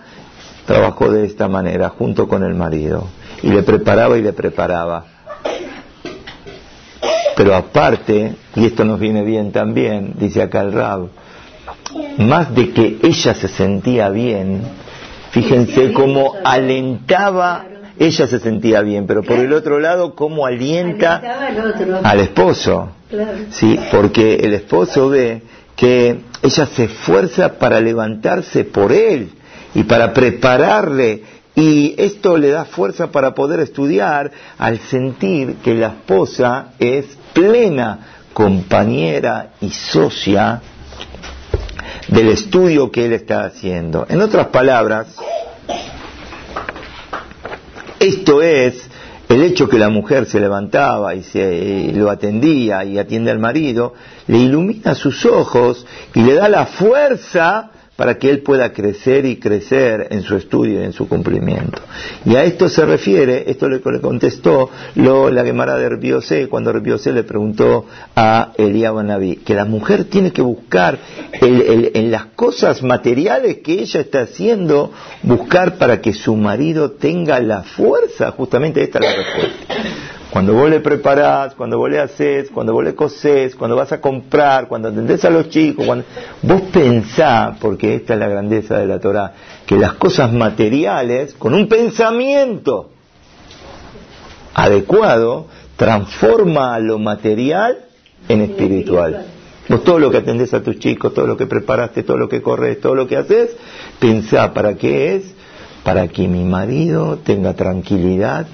[0.67, 3.07] trabajó de esta manera, junto con el marido.
[3.41, 5.05] Y le preparaba y le preparaba.
[7.35, 11.09] Pero aparte, y esto nos viene bien también, dice acá el Rab,
[12.17, 14.61] más de que ella se sentía bien,
[15.31, 17.65] fíjense cómo alentaba,
[17.97, 21.21] ella se sentía bien, pero por el otro lado, cómo alienta
[22.03, 22.91] al esposo.
[23.51, 25.41] Sí, porque el esposo ve
[25.75, 29.31] que ella se esfuerza para levantarse por él
[29.73, 31.23] y para prepararle
[31.55, 37.99] y esto le da fuerza para poder estudiar al sentir que la esposa es plena
[38.33, 40.61] compañera y socia
[42.09, 44.05] del estudio que él está haciendo.
[44.09, 45.15] En otras palabras,
[48.05, 48.75] esto es
[49.29, 53.93] el hecho que la mujer se levantaba y se lo atendía y atiende al marido,
[54.27, 59.37] le ilumina sus ojos y le da la fuerza para que él pueda crecer y
[59.37, 61.81] crecer en su estudio y en su cumplimiento.
[62.25, 67.13] Y a esto se refiere, esto le, contestó lo, la Gemara de Herbiosé, cuando Herbiosé
[67.13, 70.99] le preguntó a Eliab Naví, que la mujer tiene que buscar
[71.41, 74.91] en las cosas materiales que ella está haciendo,
[75.23, 80.14] buscar para que su marido tenga la fuerza, justamente esta es la respuesta.
[80.35, 84.01] Cuando vos le preparás, cuando vos le haces, cuando vos le cosés, cuando vas a
[84.01, 86.03] comprar, cuando atendés a los chicos, cuando...
[86.41, 89.31] vos pensá, porque esta es la grandeza de la Torah,
[89.65, 92.89] que las cosas materiales, con un pensamiento
[94.53, 97.85] adecuado, transforma lo material
[98.27, 99.27] en espiritual.
[99.69, 102.41] Vos todo lo que atendés a tus chicos, todo lo que preparaste, todo lo que
[102.41, 103.55] corres, todo lo que haces,
[103.99, 105.33] pensá para qué es,
[105.85, 108.47] para que mi marido tenga tranquilidad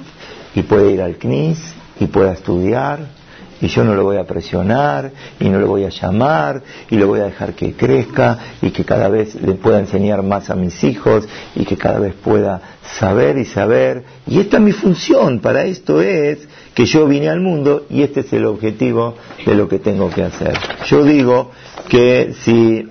[0.56, 1.60] y puede ir al CNIS
[2.00, 3.22] y pueda estudiar
[3.62, 7.08] y yo no lo voy a presionar y no lo voy a llamar y lo
[7.08, 10.84] voy a dejar que crezca y que cada vez le pueda enseñar más a mis
[10.84, 14.04] hijos y que cada vez pueda saber y saber.
[14.26, 16.40] Y esta es mi función para esto es
[16.74, 20.24] que yo vine al mundo y este es el objetivo de lo que tengo que
[20.24, 20.58] hacer.
[20.88, 21.52] Yo digo
[21.88, 22.90] que si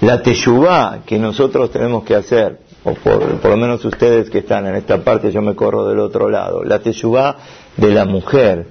[0.00, 4.76] la teshuvá que nosotros tenemos que hacer o por, lo menos ustedes que están en
[4.76, 7.36] esta parte, yo me corro del otro lado, la teshuvá
[7.76, 8.68] de la mujer,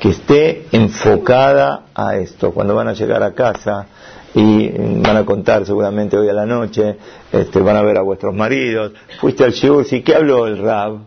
[0.00, 2.52] que esté enfocada a esto.
[2.52, 3.86] Cuando van a llegar a casa
[4.34, 6.96] y van a contar seguramente hoy a la noche,
[7.30, 10.00] este, van a ver a vuestros maridos, fuiste al shiur, ¿sí?
[10.00, 11.00] ¿qué habló el Rab?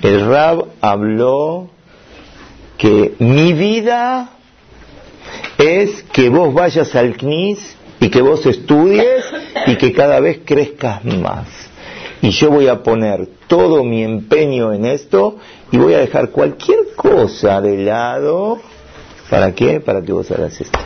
[0.00, 1.68] El Rab habló
[2.78, 4.30] que mi vida
[5.58, 9.24] es que vos vayas al CNIS y que vos estudies
[9.66, 11.46] y que cada vez crezcas más.
[12.20, 15.36] Y yo voy a poner todo mi empeño en esto
[15.70, 18.60] y voy a dejar cualquier cosa de lado.
[19.30, 19.80] ¿Para qué?
[19.80, 20.78] Para que vos hagas esto.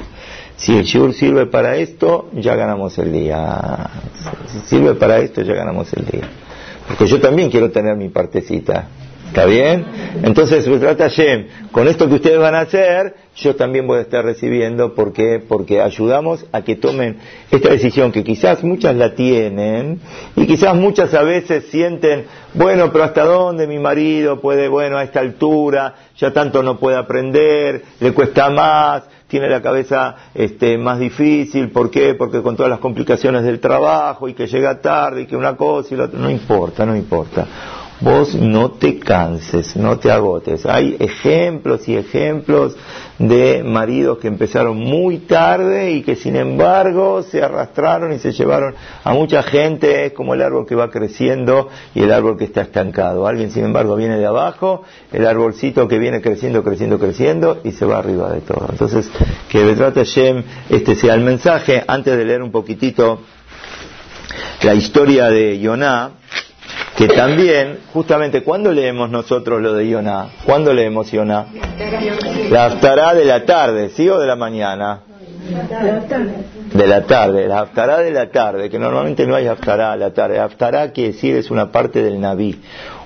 [0.57, 3.91] Si el shiur sirve para esto, ya ganamos el día.
[4.49, 6.29] Si sirve para esto, ya ganamos el día.
[6.87, 8.89] Porque yo también quiero tener mi partecita.
[9.33, 9.87] ¿Está bien?
[10.25, 10.69] Entonces,
[11.71, 15.15] con esto que ustedes van a hacer, yo también voy a estar recibiendo, ¿por
[15.49, 17.17] Porque ayudamos a que tomen
[17.51, 20.01] esta decisión que quizás muchas la tienen
[20.37, 25.05] y quizás muchas a veces sienten, bueno, pero ¿hasta dónde mi marido puede, bueno, a
[25.05, 30.99] esta altura, ya tanto no puede aprender, le cuesta más, tiene la cabeza este, más
[30.99, 32.13] difícil, ¿por qué?
[32.17, 35.95] Porque con todas las complicaciones del trabajo y que llega tarde y que una cosa
[35.95, 37.47] y la otra, no importa, no importa
[38.03, 40.67] vos no te canses, no te agotes.
[40.67, 42.77] Hay ejemplos y ejemplos
[43.19, 48.75] de maridos que empezaron muy tarde y que sin embargo se arrastraron y se llevaron
[49.05, 50.07] a mucha gente.
[50.07, 53.27] Es como el árbol que va creciendo y el árbol que está estancado.
[53.27, 54.83] Alguien sin embargo viene de abajo,
[55.13, 58.67] el arbolcito que viene creciendo, creciendo, creciendo y se va arriba de todo.
[58.71, 59.09] Entonces,
[59.49, 61.85] que Betrat Hashem este sea el mensaje.
[61.87, 63.21] Antes de leer un poquitito
[64.63, 66.13] la historia de Yoná,
[66.97, 70.29] que también, justamente, ¿cuándo leemos nosotros lo de Yonah?
[70.45, 71.47] ¿Cuándo leemos Yonah?
[72.51, 75.01] La aftará de la tarde, ¿sí o de la mañana?
[76.73, 80.13] De la tarde, la aftará de la tarde, que normalmente no hay aftará a la
[80.13, 80.39] tarde.
[80.39, 82.61] Aftará quiere decir es una parte del Naví,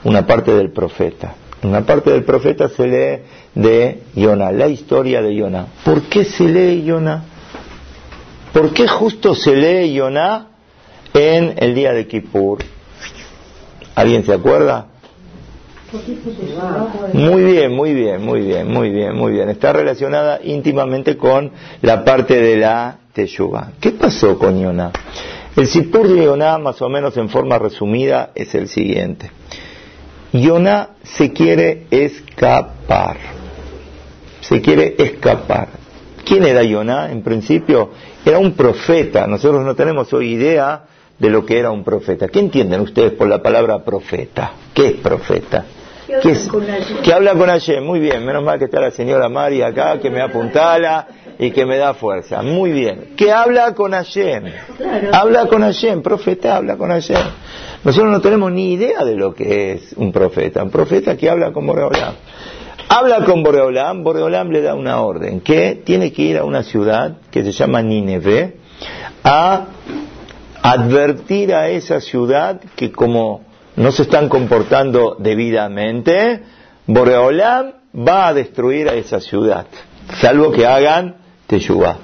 [0.05, 1.35] una parte del profeta.
[1.63, 3.23] Una parte del profeta se lee
[3.55, 5.67] de Yonah, la historia de Yonah.
[5.85, 7.25] ¿Por qué se lee Yonah?
[8.53, 10.49] ¿Por qué justo se lee Yonah
[11.15, 12.76] en el día de Kippur?
[13.97, 14.89] ¿Alguien se acuerda?
[17.15, 19.49] Muy bien, muy bien, muy bien, muy bien, muy bien.
[19.49, 23.73] Está relacionada íntimamente con la parte de la Teshuvah.
[23.81, 24.93] ¿Qué pasó con Yonah?
[25.57, 29.31] El Sipur de Yonah, más o menos en forma resumida, es el siguiente.
[30.31, 33.17] Yonah se quiere escapar.
[34.41, 35.69] Se quiere escapar.
[36.27, 37.11] ¿Quién era Yonah?
[37.11, 37.93] En principio
[38.27, 39.27] era un profeta.
[39.27, 40.85] Nosotros no tenemos hoy idea
[41.19, 42.29] de lo que era un profeta.
[42.29, 44.53] ¿Qué entienden ustedes por la palabra profeta?
[44.75, 45.65] ¿Qué es profeta?
[46.23, 46.49] ¿Qué es?
[47.03, 47.85] Que habla con Hashem.
[47.85, 51.09] Muy bien, menos mal que está la señora Mari acá, que me apuntala
[51.39, 52.43] y que me da fuerza.
[52.43, 53.15] Muy bien.
[53.17, 54.45] Que habla con Hashem.
[55.13, 57.23] Habla con Hashem, profeta habla con Hashem.
[57.83, 60.63] Nosotros no tenemos ni idea de lo que es un profeta.
[60.63, 62.15] Un profeta que habla con Boreolam.
[62.89, 67.17] Habla con Boreolam, Boreolam le da una orden, que tiene que ir a una ciudad
[67.33, 68.55] que se llama Nineveh
[69.25, 69.67] a
[70.73, 73.43] advertir a esa ciudad que como
[73.77, 76.43] no se están comportando debidamente,
[76.87, 79.67] Boreolam va a destruir a esa ciudad,
[80.21, 81.99] salvo que hagan Teshuvah.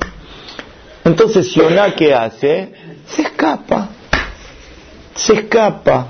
[1.04, 2.72] Entonces Yonah, ¿qué hace?
[3.06, 3.88] Se escapa,
[5.16, 6.06] se escapa.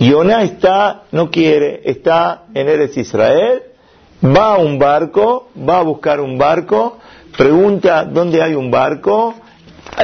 [0.00, 3.62] Yonah está, no quiere, está en Eres Israel,
[4.24, 6.98] va a un barco, va a buscar un barco,
[7.36, 9.34] pregunta dónde hay un barco,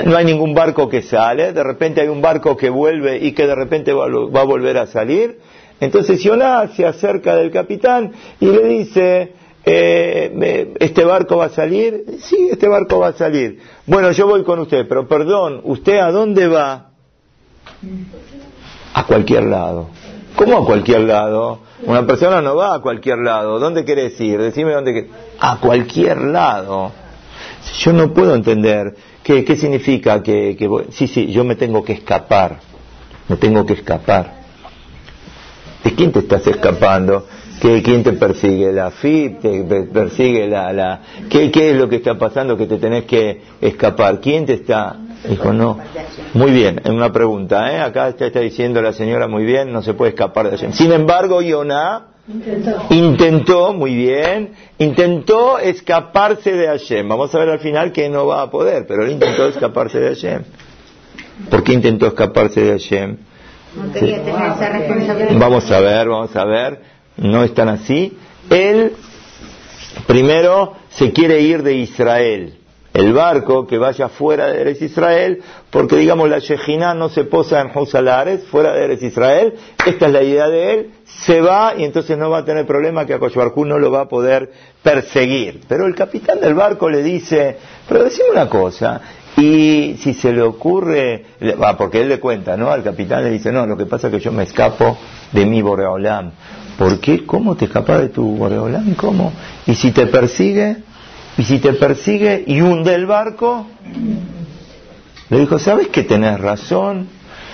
[0.04, 3.46] no hay ningún barco que sale, de repente hay un barco que vuelve y que
[3.46, 5.38] de repente va, a volver a salir.
[5.80, 9.32] Entonces Yonah se acerca del capitán y le dice,
[9.64, 12.04] eh, ¿este barco va a salir?
[12.20, 13.58] Sí, este barco va a salir.
[13.86, 16.90] Bueno, yo voy con usted, pero perdón, ¿usted a dónde va?
[18.94, 19.88] A cualquier lado.
[20.36, 21.60] ¿Cómo a cualquier lado?
[21.84, 23.58] Una persona no va a cualquier lado.
[23.58, 24.40] ¿Dónde querés ir?
[24.40, 25.08] Decime dónde.
[25.40, 26.92] A cualquier lado.
[27.78, 28.94] Yo no puedo entender
[29.44, 32.60] qué, significa que, que sí, sí, yo me tengo que escapar.
[33.28, 34.40] Me tengo que escapar.
[35.84, 37.26] ¿De quién te estás escapando?
[37.60, 38.72] ¿Qué, ¿Quién te persigue?
[38.72, 39.40] ¿La FIP?
[39.40, 40.72] ¿Te persigue la...?
[40.72, 41.00] la...
[41.28, 44.20] ¿Qué, ¿Qué es lo que está pasando que te tenés que escapar?
[44.20, 44.96] ¿Quién te está...?
[45.28, 45.78] Dijo, no.
[46.32, 47.80] Muy bien, en una pregunta, ¿eh?
[47.80, 50.72] Acá está, está, diciendo la señora, muy bien, no se puede escapar de Hashem.
[50.72, 52.06] Sin embargo, Yonah
[52.90, 53.72] intentó.
[53.72, 57.08] muy bien, intentó escaparse de Hashem.
[57.08, 60.08] Vamos a ver al final que no va a poder, pero él intentó escaparse de
[60.08, 60.42] Hashem.
[61.48, 63.16] ¿Por qué intentó escaparse de Hashem?
[65.38, 66.80] Vamos a ver, vamos a ver.
[67.16, 68.16] No es tan así.
[68.48, 68.92] Él
[70.06, 72.59] primero se quiere ir de Israel
[72.92, 77.60] el barco que vaya fuera de Eres Israel, porque digamos la Shejina no se posa
[77.60, 79.54] en Josalares, fuera de Eres Israel,
[79.86, 83.06] esta es la idea de él, se va y entonces no va a tener problema
[83.06, 84.50] que a no lo va a poder
[84.82, 85.60] perseguir.
[85.68, 89.00] Pero el capitán del barco le dice, pero decime una cosa,
[89.36, 91.24] y si se le ocurre,
[91.62, 92.70] va, porque él le cuenta, ¿no?
[92.70, 94.98] Al capitán le dice, no, lo que pasa es que yo me escapo
[95.32, 96.32] de mi Boreolam.
[96.76, 97.24] ¿Por qué?
[97.24, 98.94] ¿Cómo te escapas de tu Boreolam?
[98.94, 99.32] ¿Cómo?
[99.66, 100.78] ¿Y si te persigue?
[101.40, 103.66] Y si te persigue y hunde el barco,
[105.30, 107.08] le dijo, ¿sabes que tenés razón?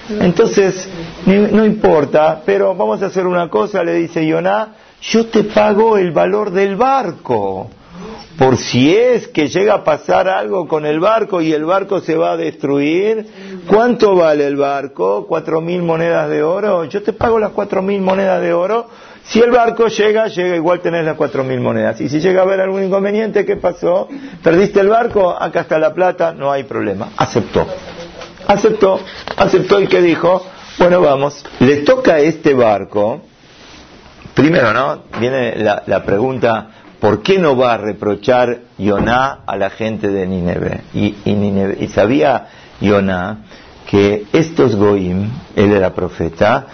[0.09, 0.89] Entonces,
[1.25, 6.11] no, importa, pero vamos a hacer una cosa, le dice Yoná, yo te pago el
[6.11, 7.71] valor del barco.
[8.37, 12.17] Por si es que llega a pasar algo con el barco y el barco se
[12.17, 13.25] va a destruir,
[13.69, 15.27] ¿cuánto vale el barco?
[15.29, 16.87] ¿Cuatro mil monedas de oro?
[16.87, 18.89] Yo te pago las cuatro mil monedas de oro
[19.29, 22.01] si el barco llega, llega igual tenés las cuatro mil monedas.
[22.01, 24.09] Y si llega a haber algún inconveniente, ¿qué pasó?
[24.43, 25.31] ¿Perdiste el barco?
[25.31, 27.11] Acá está la plata, no hay problema.
[27.17, 27.67] Aceptó.
[28.47, 29.01] Aceptó,
[29.37, 30.47] aceptó y ¿qué dijo?
[30.79, 31.45] Bueno, vamos.
[31.59, 33.23] Le toca a este barco,
[34.35, 35.03] primero, ¿no?
[35.19, 36.69] Viene la, pregunta,
[37.01, 40.83] ¿por qué no va a reprochar Yoná a la gente de Nineve?
[40.95, 42.47] Y, y, y sabía
[42.81, 43.39] Yoná
[43.87, 46.67] que estos Goim, él era profeta,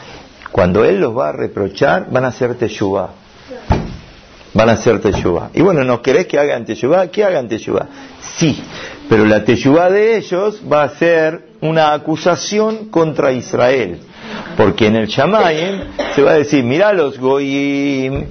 [0.53, 3.09] cuando Él los va a reprochar, van a hacer teshuvah.
[4.55, 5.51] Van a hacer teshuvah.
[5.55, 7.07] Y bueno, ¿no querés que hagan teshuvah?
[7.07, 7.89] Que hagan teshuvah.
[8.37, 8.63] Sí,
[9.09, 14.01] pero la teshuvah de ellos va a ser una acusación contra Israel.
[14.57, 15.81] Porque en el Shamayim
[16.15, 18.27] se va a decir, mira los goyim,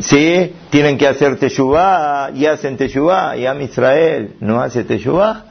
[0.00, 5.44] sí, tienen que hacer teshuvah y hacen teshuvah y a Israel no hace teshuvah.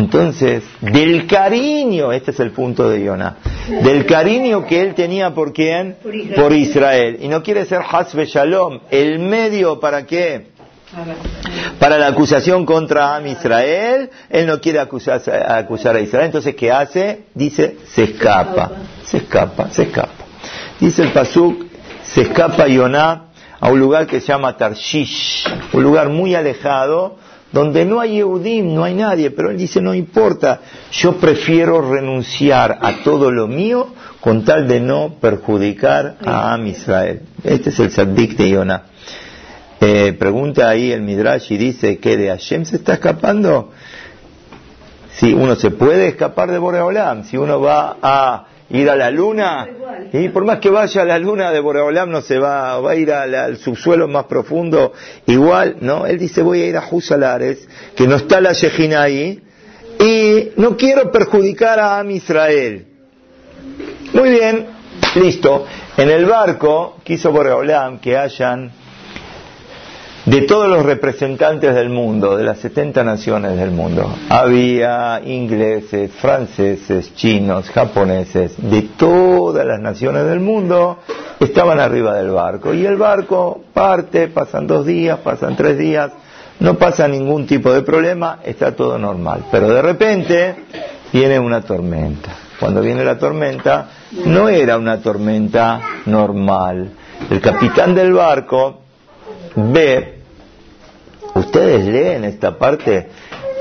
[0.00, 3.36] Entonces, del cariño, este es el punto de Yonah,
[3.82, 5.96] del cariño que él tenía por quién?
[6.34, 7.18] Por Israel.
[7.20, 10.52] Y no quiere ser Hasbe Shalom, el medio para qué?
[11.78, 16.72] Para la acusación contra Am Israel, él no quiere acusar, acusar a Israel, entonces ¿qué
[16.72, 17.26] hace?
[17.34, 18.72] Dice, se escapa,
[19.04, 20.24] se escapa, se escapa.
[20.80, 21.66] Dice el Pasuk,
[22.02, 23.24] se escapa Yoná
[23.60, 25.44] a un lugar que se llama Tarshish,
[25.74, 27.18] un lugar muy alejado,
[27.52, 30.60] donde no hay Eudim, no hay nadie, pero él dice, no importa,
[30.92, 33.88] yo prefiero renunciar a todo lo mío
[34.20, 37.22] con tal de no perjudicar a Am Israel.
[37.42, 38.82] Este es el Saddik de Yonah.
[39.80, 43.72] Eh, pregunta ahí el Midrash y dice que de Hashem se está escapando.
[45.12, 49.68] Si uno se puede escapar de Boreolam, si uno va a ir a la luna,
[50.12, 52.94] y por más que vaya a la luna de Boreolam no se va, va a
[52.96, 54.92] ir al, subsuelo más profundo,
[55.26, 56.06] igual, ¿no?
[56.06, 59.42] Él dice voy a ir a Jusalares, que no está la Shejina ahí,
[59.98, 62.86] y no quiero perjudicar a Am Israel.
[64.12, 64.66] Muy bien,
[65.16, 65.66] listo.
[65.96, 68.70] En el barco quiso Boreolam que hayan
[70.26, 74.12] de todos los representantes del mundo, de las 70 naciones del mundo.
[74.28, 80.98] Había ingleses, franceses, chinos, japoneses, de todas las naciones del mundo,
[81.40, 82.74] estaban arriba del barco.
[82.74, 86.10] Y el barco parte, pasan dos días, pasan tres días,
[86.60, 89.46] no pasa ningún tipo de problema, está todo normal.
[89.50, 90.54] Pero de repente
[91.12, 92.36] viene una tormenta.
[92.58, 93.88] Cuando viene la tormenta,
[94.26, 96.90] no era una tormenta normal.
[97.30, 98.80] El capitán del barco
[99.56, 100.20] ve,
[101.34, 103.08] ustedes leen esta parte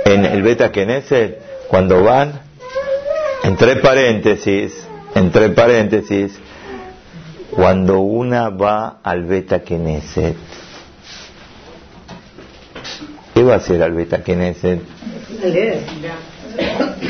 [0.05, 2.41] en el Beta Knesset, cuando van,
[3.43, 6.37] entre paréntesis, entre paréntesis,
[7.51, 10.35] cuando una va al Beta Knesset,
[13.33, 14.81] ¿qué va a hacer al Beta Knesset?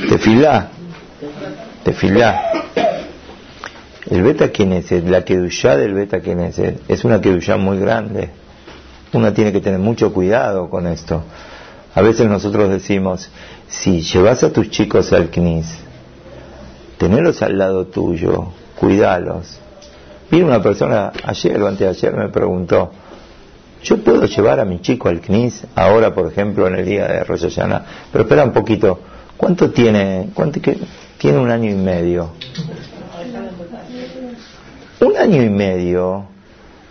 [0.10, 0.70] Tefilá,
[1.84, 2.42] tefilá.
[4.10, 8.30] El Beta Knesset, la Kedushá del Beta Knesset, es una Kedushá muy grande
[9.14, 11.24] uno tiene que tener mucho cuidado con esto.
[11.96, 13.30] A veces nosotros decimos,
[13.68, 15.80] si llevas a tus chicos al CNIS,
[16.98, 18.50] tenerlos al lado tuyo,
[18.80, 19.60] cuidalos.
[20.30, 22.92] Vino una persona ayer o antes de ayer me preguntó,
[23.84, 27.24] ¿yo puedo llevar a mi chico al CNIS ahora, por ejemplo, en el día de
[27.24, 27.48] Rosh
[28.12, 29.00] Pero espera un poquito,
[29.36, 30.30] ¿cuánto tiene?
[30.36, 30.60] ¿Cuánto
[31.18, 32.32] tiene un año y medio?
[35.02, 36.39] Un año y medio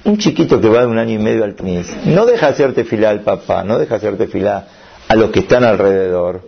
[0.05, 3.11] un chiquito que va de un año y medio al CNIS no deja hacerte fila
[3.11, 4.67] al papá, no deja hacerte fila
[5.09, 6.43] a los que están alrededor.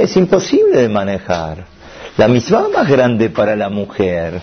[0.00, 1.66] Es imposible de manejar.
[2.16, 4.40] La misma más grande para la mujer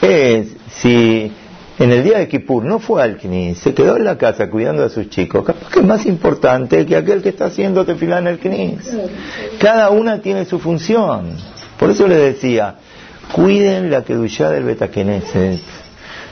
[0.00, 1.32] es si
[1.78, 4.84] en el día de Kippur no fue al CNIS, se quedó en la casa cuidando
[4.84, 8.28] a sus chicos, capaz que es más importante que aquel que está haciendo fila en
[8.28, 8.96] el CNIS.
[9.58, 11.36] Cada una tiene su función.
[11.78, 12.76] Por eso le decía,
[13.32, 15.81] cuiden la kedushá del Betakeneset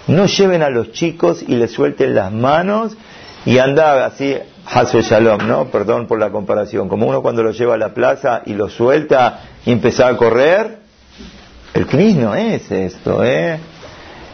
[0.06, 2.96] no lleven a los chicos y les suelten las manos
[3.44, 4.36] y anda así,
[4.66, 5.66] Hasbe Shalom, ¿no?
[5.66, 6.88] Perdón por la comparación.
[6.88, 10.78] Como uno cuando lo lleva a la plaza y lo suelta y empieza a correr.
[11.74, 13.58] El CNIS no es esto, ¿eh?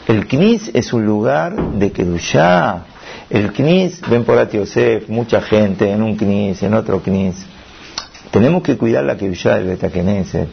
[0.08, 2.84] El CNIS es un lugar de Kedushá.
[3.30, 7.46] El CNIS, ven por Atiosef, mucha gente en un CNIS, en otro CNIS.
[8.30, 10.48] Tenemos que cuidar la Kedushá del Betakeneset.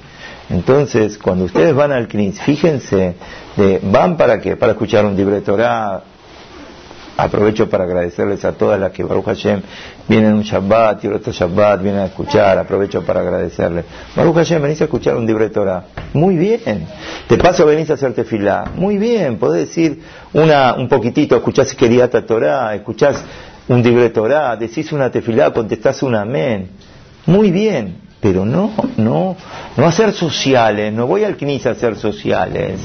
[0.53, 3.15] Entonces, cuando ustedes van al CNIS, fíjense,
[3.57, 4.55] de, ¿van para qué?
[4.55, 6.03] Para escuchar un libre Torah.
[7.15, 9.61] Aprovecho para agradecerles a todas las que Baruch Hashem
[10.07, 12.57] vienen un Shabbat y otro Shabbat vienen a escuchar.
[12.59, 13.85] Aprovecho para agradecerles.
[14.15, 15.85] Baruch Hashem, venís a escuchar un libre Torah.
[16.13, 16.87] Muy bien.
[17.27, 18.71] De paso venís a hacerte fila.
[18.75, 19.37] Muy bien.
[19.37, 20.01] Podés decir
[20.33, 23.23] una, un poquitito, escuchás Keriata Torah, escuchás
[23.67, 26.69] un libre Torah, decís una tefilá, contestás un amén.
[27.25, 29.35] Muy bien pero no, no,
[29.75, 32.79] no a ser sociales, no voy al CNIS a ser sociales,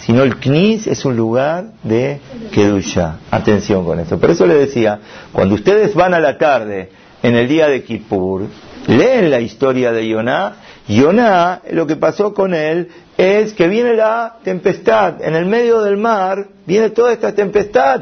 [0.00, 2.18] sino el CNIS es un lugar de
[2.52, 3.18] Kedusha.
[3.30, 4.18] Atención con eso.
[4.18, 4.98] Por eso le decía,
[5.30, 6.90] cuando ustedes van a la tarde
[7.22, 8.48] en el día de Kippur,
[8.88, 10.56] leen la historia de Yoná,
[10.88, 15.98] Yoná, lo que pasó con él es que viene la tempestad, en el medio del
[15.98, 18.00] mar viene toda esta tempestad.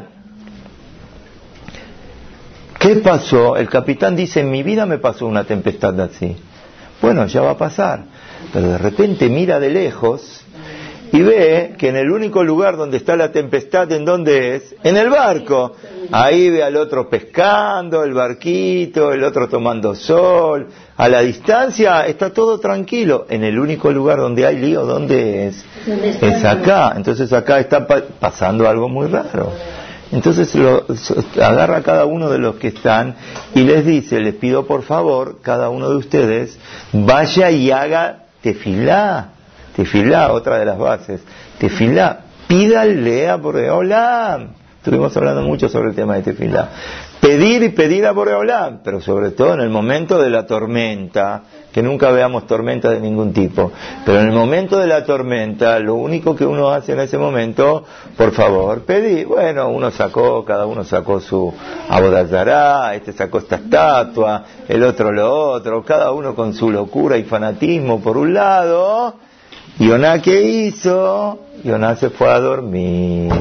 [2.81, 3.57] ¿Qué pasó?
[3.57, 6.35] El capitán dice, en mi vida me pasó una tempestad así.
[6.99, 8.05] Bueno, ya va a pasar.
[8.51, 10.43] Pero de repente mira de lejos
[11.11, 14.75] y ve que en el único lugar donde está la tempestad, ¿en dónde es?
[14.83, 15.73] En el barco.
[16.11, 20.67] Ahí ve al otro pescando, el barquito, el otro tomando sol.
[20.97, 23.27] A la distancia está todo tranquilo.
[23.29, 25.65] En el único lugar donde hay lío, ¿dónde es?
[25.85, 26.93] Es acá.
[26.95, 29.51] Entonces acá está pasando algo muy raro.
[30.11, 30.85] Entonces lo,
[31.41, 33.15] agarra a cada uno de los que están
[33.55, 36.57] y les dice, les pido por favor, cada uno de ustedes,
[36.91, 39.29] vaya y haga tefilá,
[39.75, 41.21] tefilá, otra de las bases,
[41.57, 44.49] tefilá, pídale a Boreolam.
[44.77, 46.69] Estuvimos hablando mucho sobre el tema de tefilá.
[47.21, 51.81] Pedir y pedir a Boreolam, pero sobre todo en el momento de la tormenta, que
[51.81, 53.71] nunca veamos tormenta de ningún tipo.
[54.05, 57.85] Pero en el momento de la tormenta, lo único que uno hace en ese momento,
[58.17, 59.23] por favor, pedí.
[59.23, 61.53] Bueno, uno sacó, cada uno sacó su
[61.89, 67.23] abodazará, este sacó esta estatua, el otro lo otro, cada uno con su locura y
[67.23, 69.15] fanatismo por un lado.
[69.79, 71.39] Yoná, ¿qué hizo?
[71.63, 73.31] Yoná se fue a dormir.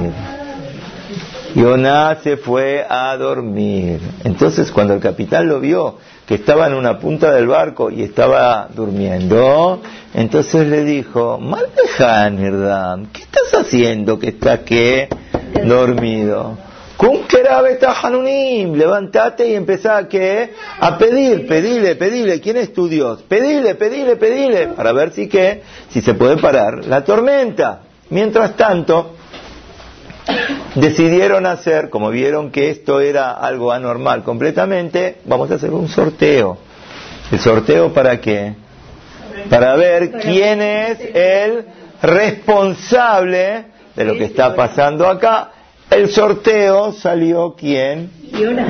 [1.55, 4.01] Yoná se fue a dormir.
[4.25, 5.97] Entonces, cuando el capitán lo vio,
[6.31, 9.83] que estaba en una punta del barco y estaba durmiendo,
[10.15, 15.09] entonces le dijo, Maldejan, ¿qué estás haciendo que estás que
[15.65, 16.57] dormido?
[18.79, 23.23] Levantate y empezá a que a pedir, pedile, pedile, ¿quién es tu Dios?
[23.23, 27.81] Pedile, pedile, pedile, para ver si que, si se puede parar la tormenta.
[28.11, 29.17] Mientras tanto,
[30.75, 36.59] decidieron hacer, como vieron que esto era algo anormal completamente, vamos a hacer un sorteo.
[37.31, 38.55] ¿El sorteo para qué?
[39.49, 41.65] Para ver quién es el
[42.03, 43.65] responsable
[43.95, 45.51] de lo que está pasando acá.
[45.91, 48.11] El sorteo salió quién?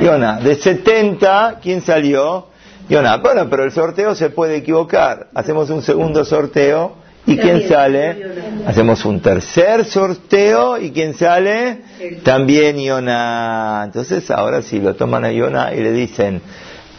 [0.01, 0.39] Yona.
[0.39, 2.47] De 70, ¿quién salió?
[2.89, 3.17] Yona.
[3.17, 5.27] Bueno, pero el sorteo se puede equivocar.
[5.33, 8.17] Hacemos un segundo sorteo ¿Y quién sale?
[8.65, 11.81] Hacemos un tercer sorteo y ¿quién sale?
[12.23, 13.83] También Iona.
[13.85, 16.41] Entonces ahora sí lo toman a Iona y le dicen,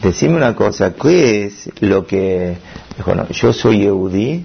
[0.02, 2.56] decime una cosa, ¿qué es lo que...
[3.04, 4.44] Bueno, yo soy Eudí,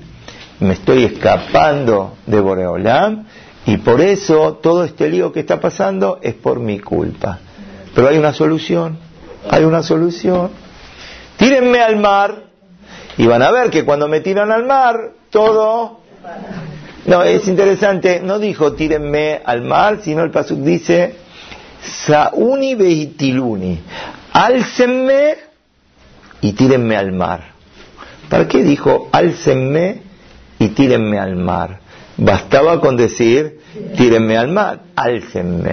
[0.60, 3.26] me estoy escapando de Boreolam
[3.66, 7.40] y por eso todo este lío que está pasando es por mi culpa.
[7.94, 8.98] Pero hay una solución,
[9.50, 10.50] hay una solución.
[11.38, 12.47] Tírenme al mar
[13.18, 16.02] y van a ver que cuando me tiran al mar, todo...
[17.06, 21.16] No, es interesante, no dijo tírenme al mar, sino el pasuk dice
[21.82, 23.80] Sauni veitiluni,
[24.34, 25.36] álcenme
[26.42, 27.54] y tírenme al mar.
[28.30, 30.02] ¿Para qué dijo álcenme
[30.60, 31.80] y tírenme al mar?
[32.18, 33.62] Bastaba con decir
[33.96, 35.72] tírenme al mar, álcenme.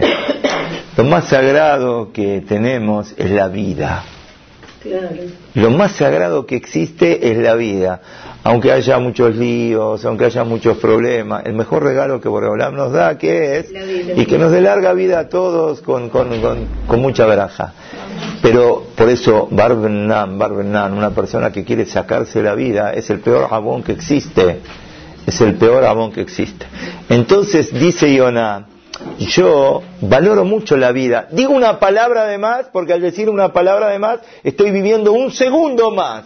[0.97, 4.05] Lo más sagrado que tenemos es la vida.
[5.55, 8.01] Lo más sagrado que existe es la vida
[8.45, 13.17] aunque haya muchos líos, aunque haya muchos problemas, el mejor regalo que Boreolam nos da,
[13.17, 13.73] que es,
[14.17, 16.29] y que nos dé larga vida a todos con, con,
[16.87, 17.73] con, mucha veraja.
[18.43, 23.49] Pero por eso Barbenan, Barbenan, una persona que quiere sacarse la vida, es el peor
[23.49, 24.61] jabón que existe.
[25.27, 26.67] Es el peor jabón que existe.
[27.09, 28.67] Entonces dice Yonah,
[29.19, 31.29] yo valoro mucho la vida.
[31.31, 35.31] Digo una palabra de más, porque al decir una palabra de más, estoy viviendo un
[35.31, 36.25] segundo más.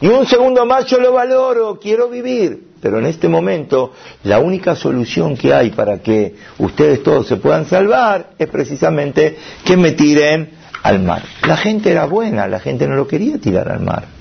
[0.00, 2.68] Y un segundo más yo lo valoro, quiero vivir.
[2.80, 3.92] Pero en este momento
[4.22, 9.76] la única solución que hay para que ustedes todos se puedan salvar es precisamente que
[9.76, 10.50] me tiren
[10.82, 11.22] al mar.
[11.46, 14.17] La gente era buena, la gente no lo quería tirar al mar.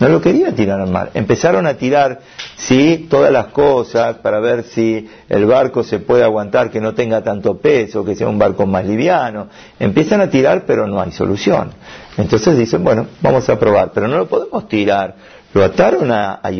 [0.00, 1.10] No lo quería tirar al mar.
[1.14, 2.20] Empezaron a tirar,
[2.56, 7.22] sí, todas las cosas para ver si el barco se puede aguantar, que no tenga
[7.22, 9.48] tanto peso, que sea un barco más liviano.
[9.80, 11.72] Empiezan a tirar, pero no hay solución.
[12.16, 15.16] Entonces dicen, bueno, vamos a probar, pero no lo podemos tirar.
[15.52, 16.50] Lo ataron a, a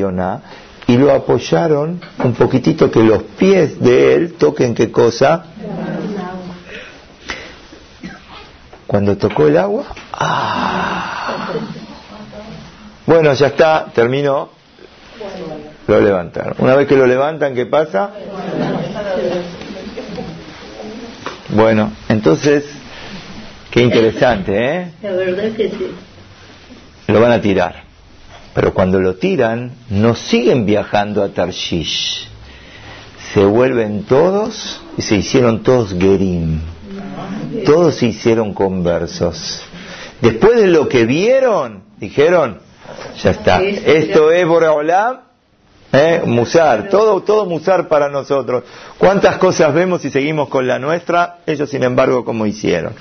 [0.88, 5.44] y lo apoyaron un poquitito que los pies de él toquen qué cosa.
[8.86, 9.84] Cuando tocó el agua,
[10.14, 11.44] ¡ah!
[13.08, 14.50] Bueno, ya está, terminó.
[15.86, 16.56] Lo levantaron.
[16.58, 18.10] Una vez que lo levantan, ¿qué pasa?
[21.48, 22.66] Bueno, entonces,
[23.70, 24.92] qué interesante, ¿eh?
[25.02, 25.90] La verdad que sí.
[27.06, 27.84] Lo van a tirar.
[28.52, 32.28] Pero cuando lo tiran, no siguen viajando a Tarshish.
[33.32, 36.60] Se vuelven todos y se hicieron todos Gerim.
[37.64, 39.62] Todos se hicieron conversos.
[40.20, 42.67] Después de lo que vieron, dijeron,
[43.22, 43.62] ya está.
[43.62, 45.20] Esto es Boreolam,
[45.92, 46.22] ¿eh?
[46.24, 48.64] Musar, todo, todo Musar para nosotros.
[48.98, 51.38] ¿Cuántas cosas vemos y seguimos con la nuestra?
[51.46, 52.92] Ellos, sin embargo, como hicieron.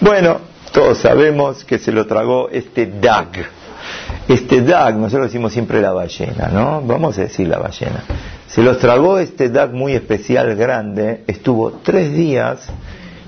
[0.00, 0.38] Bueno,
[0.72, 3.28] todos sabemos que se lo tragó este Dag.
[4.28, 6.82] Este Dag, nosotros decimos siempre la ballena, ¿no?
[6.82, 8.02] Vamos a decir la ballena.
[8.48, 12.68] Se los tragó este Dag muy especial, grande, estuvo tres días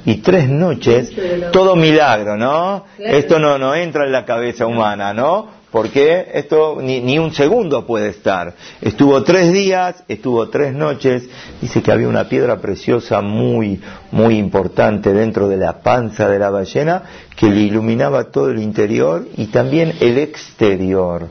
[0.05, 1.13] y tres noches,
[1.53, 2.87] todo milagro, ¿no?
[2.99, 5.58] Esto no, no entra en la cabeza humana, ¿no?
[5.71, 8.55] Porque esto ni, ni, un segundo puede estar.
[8.81, 11.29] Estuvo tres días, estuvo tres noches,
[11.61, 16.51] dice que había una piedra preciosa muy, muy importante dentro de la panza de la
[16.51, 17.03] ballena
[17.37, 21.29] que le iluminaba todo el interior y también el exterior.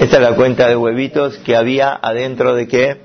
[0.00, 3.00] Esta es la cuenta de huevitos que había adentro de qué?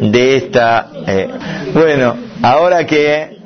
[0.00, 0.90] De esta...
[1.06, 1.28] Eh,
[1.72, 3.38] bueno, ahora que...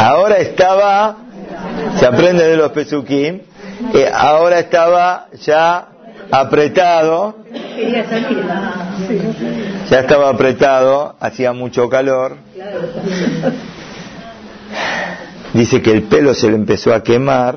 [0.00, 1.16] Ahora estaba...
[1.96, 3.42] Se aprende de los pesukim.
[3.94, 5.86] Eh, ahora estaba ya
[6.32, 7.36] apretado.
[9.90, 12.36] Ya estaba apretado, hacía mucho calor.
[15.54, 17.56] Dice que el pelo se le empezó a quemar.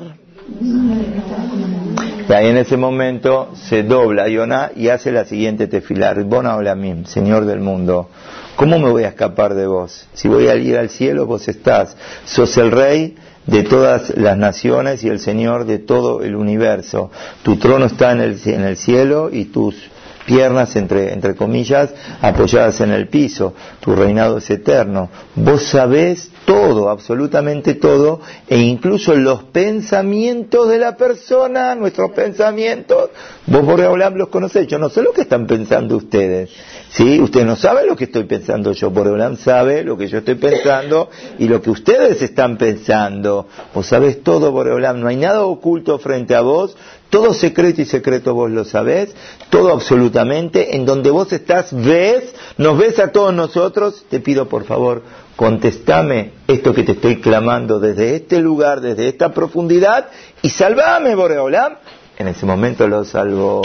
[2.28, 6.22] Y ahí en ese momento se dobla Yonah y hace la siguiente tefilar.
[6.24, 8.08] Bona Olamim, Señor del mundo.
[8.56, 10.06] ¿Cómo me voy a escapar de vos?
[10.14, 11.96] Si voy a ir al cielo, vos estás.
[12.24, 13.16] Sos el rey
[13.46, 17.10] de todas las naciones y el Señor de todo el universo.
[17.42, 19.90] Tu trono está en el cielo y tus
[20.24, 23.54] piernas, entre, entre comillas, apoyadas en el piso.
[23.80, 25.10] Tu reinado es eterno.
[25.34, 33.10] Vos sabés todo, absolutamente todo, e incluso los pensamientos de la persona, nuestros pensamientos,
[33.46, 33.80] vos por
[34.16, 36.50] los conocés, yo no sé lo que están pensando ustedes,
[36.90, 37.20] ¿sí?
[37.20, 41.10] Usted no sabe lo que estoy pensando yo, Boreolam sabe lo que yo estoy pensando
[41.38, 46.34] y lo que ustedes están pensando, vos sabés todo, Boreolam, no hay nada oculto frente
[46.34, 46.76] a vos,
[47.10, 49.14] todo secreto y secreto vos lo sabés,
[49.48, 54.64] todo absolutamente, en donde vos estás, ves, nos ves a todos nosotros, te pido por
[54.64, 55.02] favor,
[55.36, 60.06] contestame esto que te estoy clamando desde este lugar, desde esta profundidad,
[60.42, 61.74] y salvame, Boreolam.
[62.18, 63.62] En ese momento lo salvó.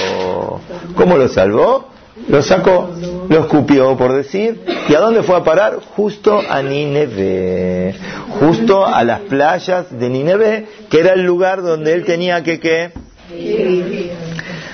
[0.95, 1.89] ¿Cómo lo salvó?
[2.27, 2.89] Lo sacó,
[3.29, 4.61] lo escupió, por decir.
[4.87, 5.77] ¿Y a dónde fue a parar?
[5.95, 7.95] Justo a Nineveh.
[8.39, 12.91] Justo a las playas de Nineveh, que era el lugar donde él tenía que, ¿qué?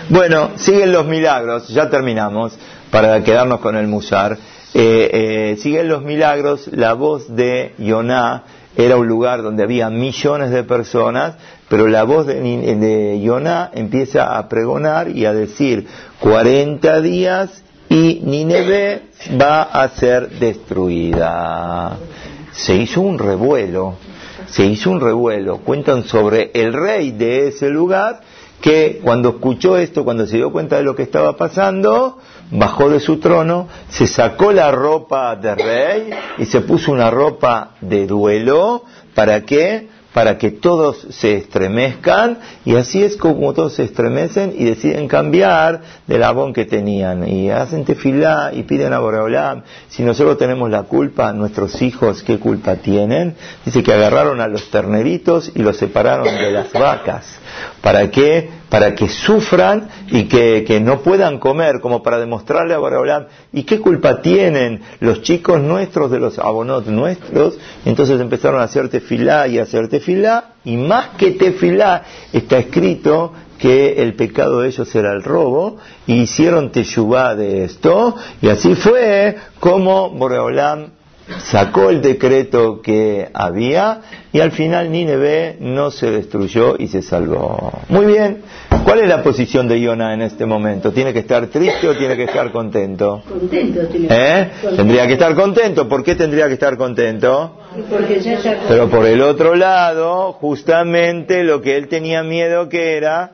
[0.09, 2.57] Bueno, siguen los milagros, ya terminamos,
[2.91, 4.37] para quedarnos con el Musar.
[4.74, 5.09] Eh,
[5.53, 8.43] eh, siguen los milagros, la voz de Yoná
[8.76, 11.36] era un lugar donde había millones de personas,
[11.70, 15.88] pero la voz de, de Yoná empieza a pregonar y a decir
[16.20, 19.03] 40 días y Nineveh
[19.39, 21.97] va a ser destruida.
[22.51, 23.95] Se hizo un revuelo,
[24.47, 25.59] se hizo un revuelo.
[25.59, 28.22] Cuentan sobre el rey de ese lugar
[28.61, 32.18] que cuando escuchó esto, cuando se dio cuenta de lo que estaba pasando,
[32.51, 37.71] bajó de su trono, se sacó la ropa de rey y se puso una ropa
[37.81, 38.83] de duelo.
[39.13, 39.87] ¿Para qué?
[40.13, 45.81] Para que todos se estremezcan y así es como todos se estremecen y deciden cambiar
[46.07, 49.63] del abón que tenían y hacen tefilá y piden a Boreolam.
[49.89, 53.35] Si nosotros tenemos la culpa, nuestros hijos, ¿qué culpa tienen?
[53.65, 57.25] Dice que agarraron a los terneritos y los separaron de las vacas.
[57.81, 58.49] ¿Para qué?
[58.70, 63.80] Para que sufran y que, no puedan comer, como para demostrarle a Boreolam, ¿y qué
[63.80, 67.57] culpa tienen los chicos nuestros de los abonot nuestros?
[67.86, 72.03] Entonces empezaron a hacer tefilá y a hacer tefilá, y más que tefilá
[72.34, 78.16] está escrito que el pecado de ellos era el robo, y hicieron teshuvá de esto,
[78.41, 80.89] y así fue como Boreolam
[81.39, 84.01] sacó el decreto que había
[84.32, 87.71] y al final Nineveh no se destruyó y se salvó.
[87.89, 88.41] Muy bien,
[88.84, 90.91] ¿cuál es la posición de Iona en este momento?
[90.91, 93.23] ¿Tiene que estar triste o tiene que estar contento?
[93.28, 93.82] Contento.
[93.93, 94.51] ¿Eh?
[94.76, 95.88] Tendría que estar contento.
[95.88, 97.59] ¿Por qué tendría que estar contento?
[98.67, 103.32] Pero por el otro lado, justamente lo que él tenía miedo que era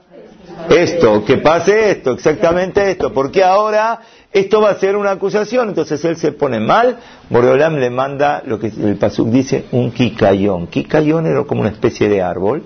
[0.70, 4.02] esto, que pase esto, exactamente esto, porque ahora
[4.34, 6.98] esto va a ser una acusación, entonces él se pone mal,
[7.30, 10.68] Boreolam le manda lo que el Pasuk dice, un kikayón.
[10.68, 12.64] Kikayón era como una especie de árbol,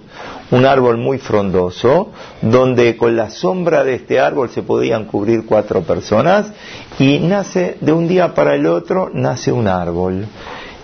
[0.51, 2.11] un árbol muy frondoso,
[2.41, 6.51] donde con la sombra de este árbol se podían cubrir cuatro personas,
[6.99, 10.27] y nace, de un día para el otro, nace un árbol.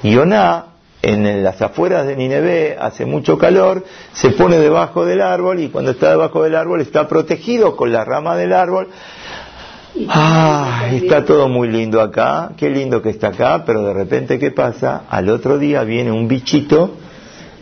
[0.01, 0.65] Yonah
[1.03, 5.91] en las afueras de Nineveh hace mucho calor, se pone debajo del árbol y cuando
[5.91, 8.89] está debajo del árbol está protegido con la rama del árbol.
[10.07, 14.51] Ah, está todo muy lindo acá, qué lindo que está acá, pero de repente ¿qué
[14.51, 15.03] pasa?
[15.09, 16.95] Al otro día viene un bichito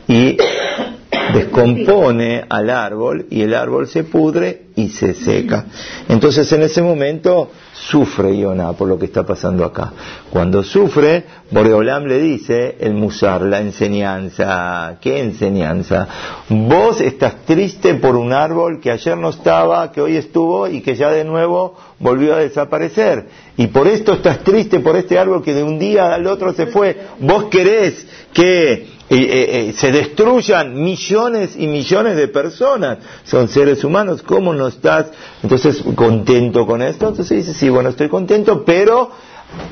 [0.08, 0.38] y
[1.34, 5.66] descompone al árbol y el árbol se pudre y se seca.
[6.08, 7.52] Entonces en ese momento
[7.88, 9.94] sufre Yonah por lo que está pasando acá.
[10.30, 14.98] Cuando sufre, Boreolam le dice el musar, la enseñanza.
[15.02, 16.08] ¿Qué enseñanza?
[16.50, 20.96] Vos estás triste por un árbol que ayer no estaba, que hoy estuvo y que
[20.96, 23.28] ya de nuevo volvió a desaparecer.
[23.58, 26.68] Y por esto estás triste por este árbol que de un día al otro se
[26.68, 26.98] fue.
[27.20, 34.22] Vos querés que eh, eh, se destruyan millones y millones de personas, son seres humanos,
[34.22, 35.08] ¿cómo no estás
[35.42, 37.08] entonces contento con esto?
[37.08, 39.12] Entonces dice, bueno, estoy contento, pero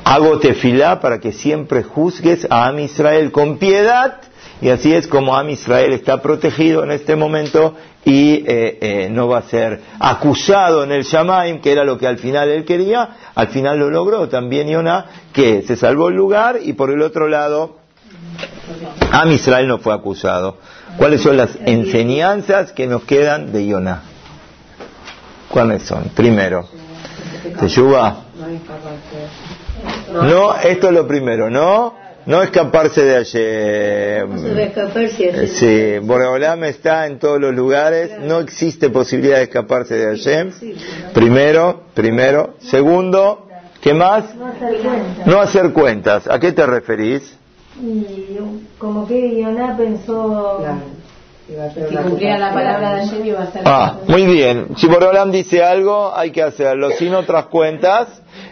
[0.04, 4.20] hago tefilá para que siempre juzgues a Am Israel con piedad,
[4.60, 7.74] y así es como Am Israel está protegido en este momento
[8.04, 12.18] y eh, no va a ser acusado en el Shamaim, que era lo que al
[12.18, 16.72] final él quería, al final lo logró también Yonah, que se salvó el lugar y
[16.72, 17.76] por el otro lado
[19.10, 20.56] Am Israel no fue acusado.
[20.96, 24.02] ¿Cuáles son las enseñanzas que nos quedan de Yonah?
[25.48, 26.10] ¿Cuáles son?
[26.14, 26.68] Primero,
[27.58, 28.24] Teyuba.
[30.12, 31.94] No, esto es lo primero, ¿no?
[32.26, 34.26] No escaparse de ayer.
[35.48, 40.52] Sí, Boreolam está en todos los lugares, no existe posibilidad de escaparse de ayer.
[41.14, 42.54] Primero, primero.
[42.58, 43.48] Segundo,
[43.80, 44.24] ¿qué más?
[45.24, 46.28] No hacer cuentas.
[46.28, 47.38] ¿A qué te referís?
[47.80, 48.38] y
[48.78, 50.60] como que Yonah pensó
[51.48, 54.66] si cumplía la palabra de Hashem iba a ser ah muy bien.
[54.76, 56.90] Si Borolam dice algo hay que hacerlo.
[56.90, 58.08] Sin otras cuentas.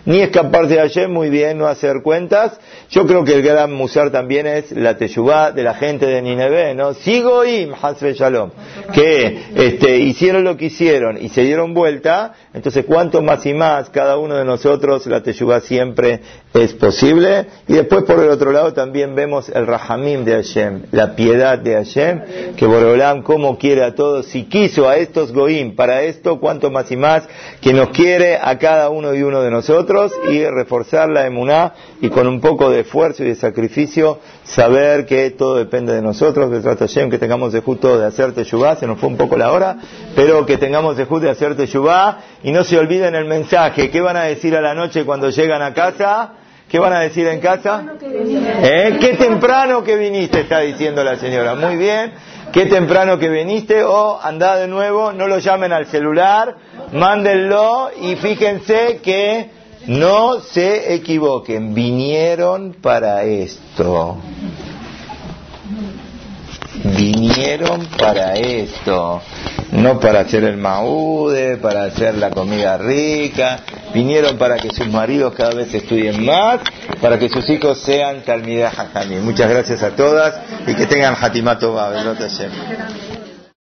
[0.07, 2.59] Ni escaparse de Hashem muy bien no hacer cuentas.
[2.91, 6.75] Yo creo que el gran musar también es la teshuvá de la gente de Nineveh,
[6.75, 6.95] ¿no?
[6.95, 7.69] Sigo y
[8.15, 8.51] Shalom,
[8.93, 13.91] que este, hicieron lo que hicieron y se dieron vuelta, entonces cuanto más y más
[13.91, 16.21] cada uno de nosotros, la teshuvá siempre
[16.55, 17.45] es posible.
[17.69, 21.75] Y después por el otro lado también vemos el rahamim de Hashem, la piedad de
[21.75, 26.71] Hashem, que Borolam como quiere a todos, si quiso a estos goim para esto, cuanto
[26.71, 27.29] más y más,
[27.61, 32.09] que nos quiere a cada uno y uno de nosotros y reforzar la emuná y
[32.09, 36.63] con un poco de esfuerzo y de sacrificio saber que todo depende de nosotros, de
[36.63, 39.77] Hashem, que tengamos de justo de hacer teshuvah, se nos fue un poco la hora,
[40.15, 44.01] pero que tengamos de justo de hacer teshuvah y no se olviden el mensaje, ¿qué
[44.01, 46.33] van a decir a la noche cuando llegan a casa?
[46.69, 47.85] ¿Qué van a decir en casa?
[48.03, 48.97] ¿Eh?
[49.01, 51.55] Qué temprano que viniste, está diciendo la señora.
[51.55, 52.13] Muy bien.
[52.53, 56.57] Qué temprano que viniste o anda de nuevo, no lo llamen al celular,
[56.93, 59.51] mándenlo y fíjense que
[59.87, 64.19] no se equivoquen, vinieron para esto.
[66.85, 69.23] Vinieron para esto,
[69.73, 73.61] no para hacer el maude, para hacer la comida rica,
[73.95, 76.61] vinieron para que sus maridos cada vez estudien más,
[77.01, 78.73] para que sus hijos sean Talmidah
[79.23, 80.35] Muchas gracias a todas
[80.67, 82.21] y que tengan Hatimato Babelot